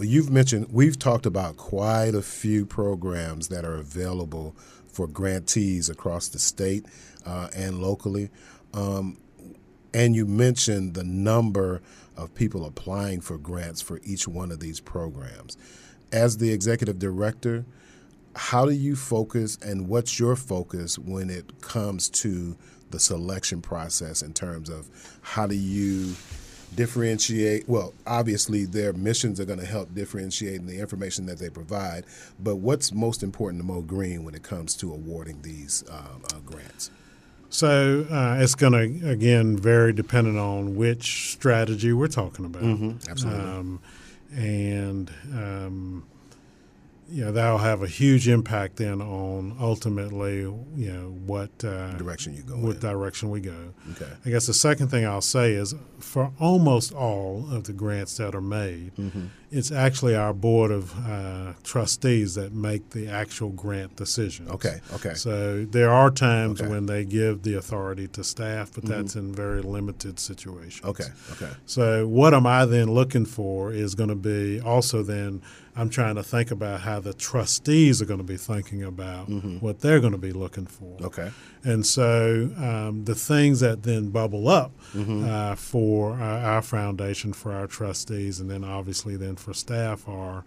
[0.00, 4.54] you've mentioned we've talked about quite a few programs that are available
[4.88, 6.86] for grantees across the state
[7.24, 8.30] uh, and locally.
[8.72, 9.18] Um,
[9.96, 11.80] and you mentioned the number
[12.18, 15.56] of people applying for grants for each one of these programs.
[16.12, 17.64] As the executive director,
[18.34, 22.58] how do you focus and what's your focus when it comes to
[22.90, 24.86] the selection process in terms of
[25.22, 26.14] how do you
[26.74, 31.48] differentiate well obviously their missions are going to help differentiate in the information that they
[31.48, 32.04] provide
[32.38, 36.02] but what's most important to Mo Green when it comes to awarding these uh,
[36.34, 36.90] uh, grants
[37.48, 42.62] so uh, it's going to again vary depending on which strategy we're talking about.
[42.62, 43.10] Mm-hmm.
[43.10, 43.40] Absolutely.
[43.40, 43.80] Um,
[44.34, 46.04] and um,
[47.08, 52.34] you know that'll have a huge impact then on ultimately you know what uh, direction
[52.34, 52.80] you go what in.
[52.80, 57.46] direction we go okay i guess the second thing i'll say is for almost all
[57.52, 59.26] of the grants that are made mm-hmm.
[59.50, 64.48] it's actually our board of uh, trustees that make the actual grant decision.
[64.48, 66.68] okay okay so there are times okay.
[66.68, 68.94] when they give the authority to staff but mm-hmm.
[68.94, 73.94] that's in very limited situations okay okay so what am i then looking for is
[73.94, 75.40] going to be also then
[75.76, 79.58] I'm trying to think about how the trustees are going to be thinking about mm-hmm.
[79.58, 80.96] what they're going to be looking for.
[81.02, 81.30] Okay.
[81.64, 85.28] And so um, the things that then bubble up mm-hmm.
[85.28, 90.44] uh, for our, our, foundation, for our trustees, and then obviously then for staff are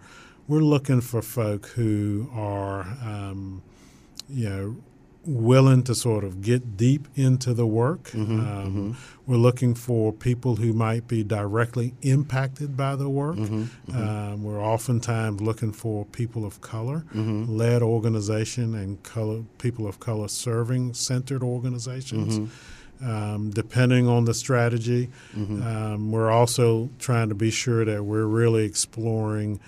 [0.48, 3.62] we're looking for folk who are, um,
[4.28, 4.76] you know,
[5.24, 8.04] willing to sort of get deep into the work.
[8.10, 8.92] Mm-hmm, um, mm-hmm.
[9.26, 13.36] We're looking for people who might be directly impacted by the work.
[13.36, 13.96] Mm-hmm, mm-hmm.
[13.96, 17.54] um, we're oftentimes looking for people of color mm-hmm.
[17.54, 22.38] led organization and color people of color serving centered organizations.
[22.38, 22.54] Mm-hmm.
[23.02, 28.66] Um, depending on the strategy, um, we're also trying to be sure that we're really
[28.66, 29.58] exploring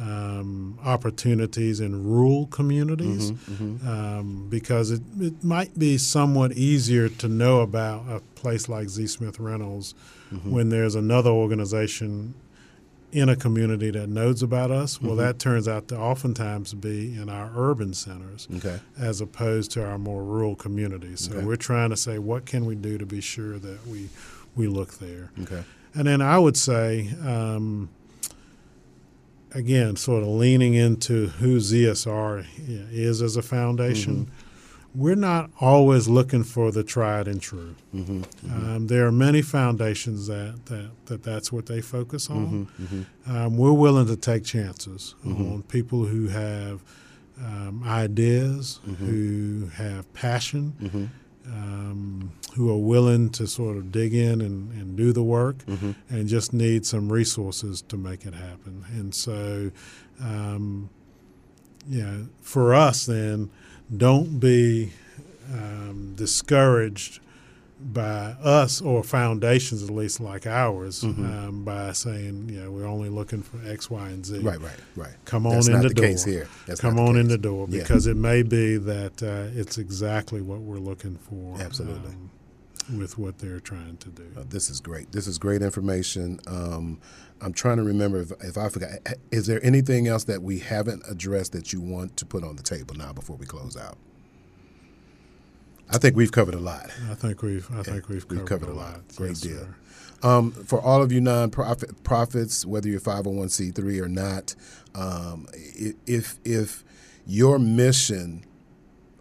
[0.00, 3.88] um, opportunities in rural communities mm-hmm, mm-hmm.
[3.88, 9.06] Um, because it, it might be somewhat easier to know about a place like Z.
[9.08, 9.94] Smith Reynolds
[10.32, 10.50] mm-hmm.
[10.50, 12.34] when there's another organization
[13.12, 15.00] in a community that knows about us.
[15.00, 15.20] Well, mm-hmm.
[15.20, 18.80] that turns out to oftentimes be in our urban centers okay.
[18.98, 21.26] as opposed to our more rural communities.
[21.26, 21.44] So okay.
[21.44, 24.08] we're trying to say, what can we do to be sure that we,
[24.56, 25.30] we look there?
[25.42, 25.62] Okay.
[25.94, 27.90] And then I would say, um,
[29.54, 32.46] again, sort of leaning into who ZSR
[32.90, 34.26] is as a foundation.
[34.26, 34.48] Mm-hmm
[34.94, 37.74] we're not always looking for the tried and true.
[37.94, 38.70] Mm-hmm, mm-hmm.
[38.70, 42.66] Um, there are many foundations that, that, that that's what they focus on.
[42.78, 43.36] Mm-hmm, mm-hmm.
[43.36, 45.52] um, we're willing to take chances mm-hmm.
[45.52, 46.82] on people who have
[47.42, 51.10] um, ideas, who have passion,
[51.46, 55.56] um, who are willing to sort of dig in and, and do the work,
[56.10, 58.84] and just need some resources to make it happen.
[58.92, 59.70] And so,
[60.20, 60.90] um,
[61.88, 63.50] yeah, for us then
[63.96, 64.92] don't be
[65.52, 67.20] um, discouraged
[67.84, 71.24] by us or foundations at least like ours mm-hmm.
[71.24, 74.38] um, by saying you know we're only looking for X, Y, and Z.
[74.40, 75.14] Right, right, right.
[75.24, 76.06] Come on in the, the door.
[76.24, 76.48] here.
[76.66, 78.12] That's Come on in the door because yeah.
[78.12, 81.60] it may be that uh, it's exactly what we're looking for.
[81.60, 82.10] Absolutely.
[82.10, 82.30] Um,
[82.98, 84.26] with what they're trying to do.
[84.36, 85.12] Uh, this is great.
[85.12, 86.40] This is great information.
[86.48, 87.00] Um,
[87.40, 88.90] I'm trying to remember if, if I forgot.
[89.30, 92.62] Is there anything else that we haven't addressed that you want to put on the
[92.62, 93.98] table now before we close out?
[95.90, 96.86] I think we've covered a lot.
[97.10, 97.68] I think we've.
[97.72, 98.92] I think we've covered, we've covered a lot.
[98.94, 99.16] lot.
[99.16, 99.68] Great yes, deal.
[100.22, 104.54] Um, for all of you nonprofit profits, whether you're 501c3 or not,
[104.94, 105.48] um,
[106.06, 106.84] if if
[107.26, 108.44] your mission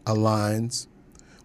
[0.05, 0.87] aligns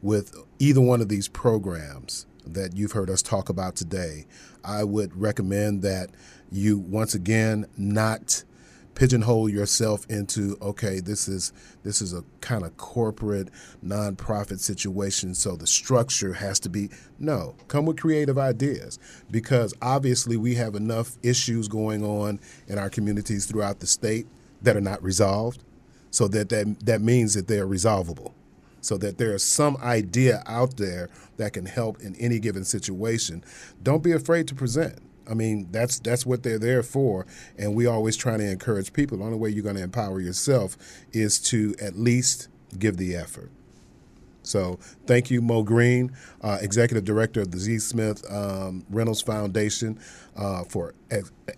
[0.02, 4.26] with either one of these programs that you've heard us talk about today,
[4.64, 6.10] I would recommend that
[6.50, 8.44] you once again not
[8.96, 11.52] pigeonhole yourself into okay this is
[11.84, 13.48] this is a kind of corporate
[13.84, 16.88] nonprofit situation so the structure has to be
[17.18, 18.98] no come with creative ideas.
[19.30, 24.26] Because obviously we have enough issues going on in our communities throughout the state
[24.62, 25.62] that are not resolved.
[26.10, 28.34] So that that, that means that they are resolvable.
[28.80, 33.42] So that there is some idea out there that can help in any given situation.
[33.82, 37.26] Don't be afraid to present I mean, that's that's what they're there for,
[37.58, 39.18] and we always try to encourage people.
[39.18, 40.76] The only way you're going to empower yourself
[41.12, 42.48] is to at least
[42.78, 43.50] give the effort.
[44.42, 47.80] So, thank you, Mo Green, uh, Executive Director of the Z.
[47.80, 49.98] Smith um, Reynolds Foundation,
[50.36, 50.94] uh, for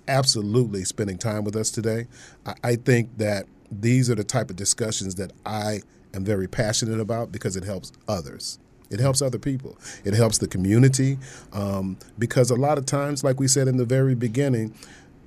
[0.07, 2.07] absolutely spending time with us today.
[2.47, 5.83] I-, I think that these are the type of discussions that I
[6.14, 8.59] am very passionate about because it helps others.
[8.91, 9.78] It helps other people.
[10.05, 11.18] It helps the community
[11.53, 14.74] um, because a lot of times, like we said in the very beginning,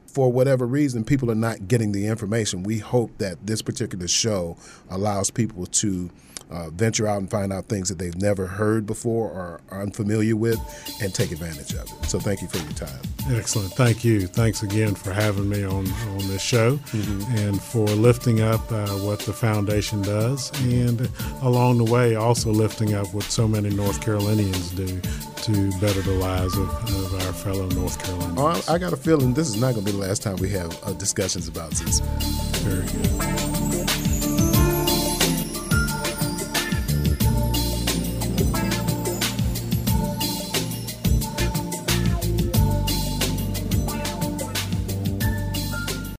[0.07, 2.63] for whatever reason, people are not getting the information.
[2.63, 4.57] We hope that this particular show
[4.89, 6.09] allows people to
[6.51, 10.35] uh, venture out and find out things that they've never heard before or are unfamiliar
[10.35, 10.59] with
[11.01, 12.05] and take advantage of it.
[12.05, 12.99] So thank you for your time.
[13.31, 13.71] Excellent.
[13.73, 14.27] Thank you.
[14.27, 17.37] Thanks again for having me on, on this show mm-hmm.
[17.37, 21.09] and for lifting up uh, what the foundation does and
[21.41, 24.99] along the way also lifting up what so many North Carolinians do
[25.41, 28.67] to better the lives of, of our fellow North Carolinians.
[28.67, 30.49] Oh, I got a feeling this is not going to be the last time we
[30.49, 31.99] have uh, discussions about this.
[32.61, 34.10] Very good.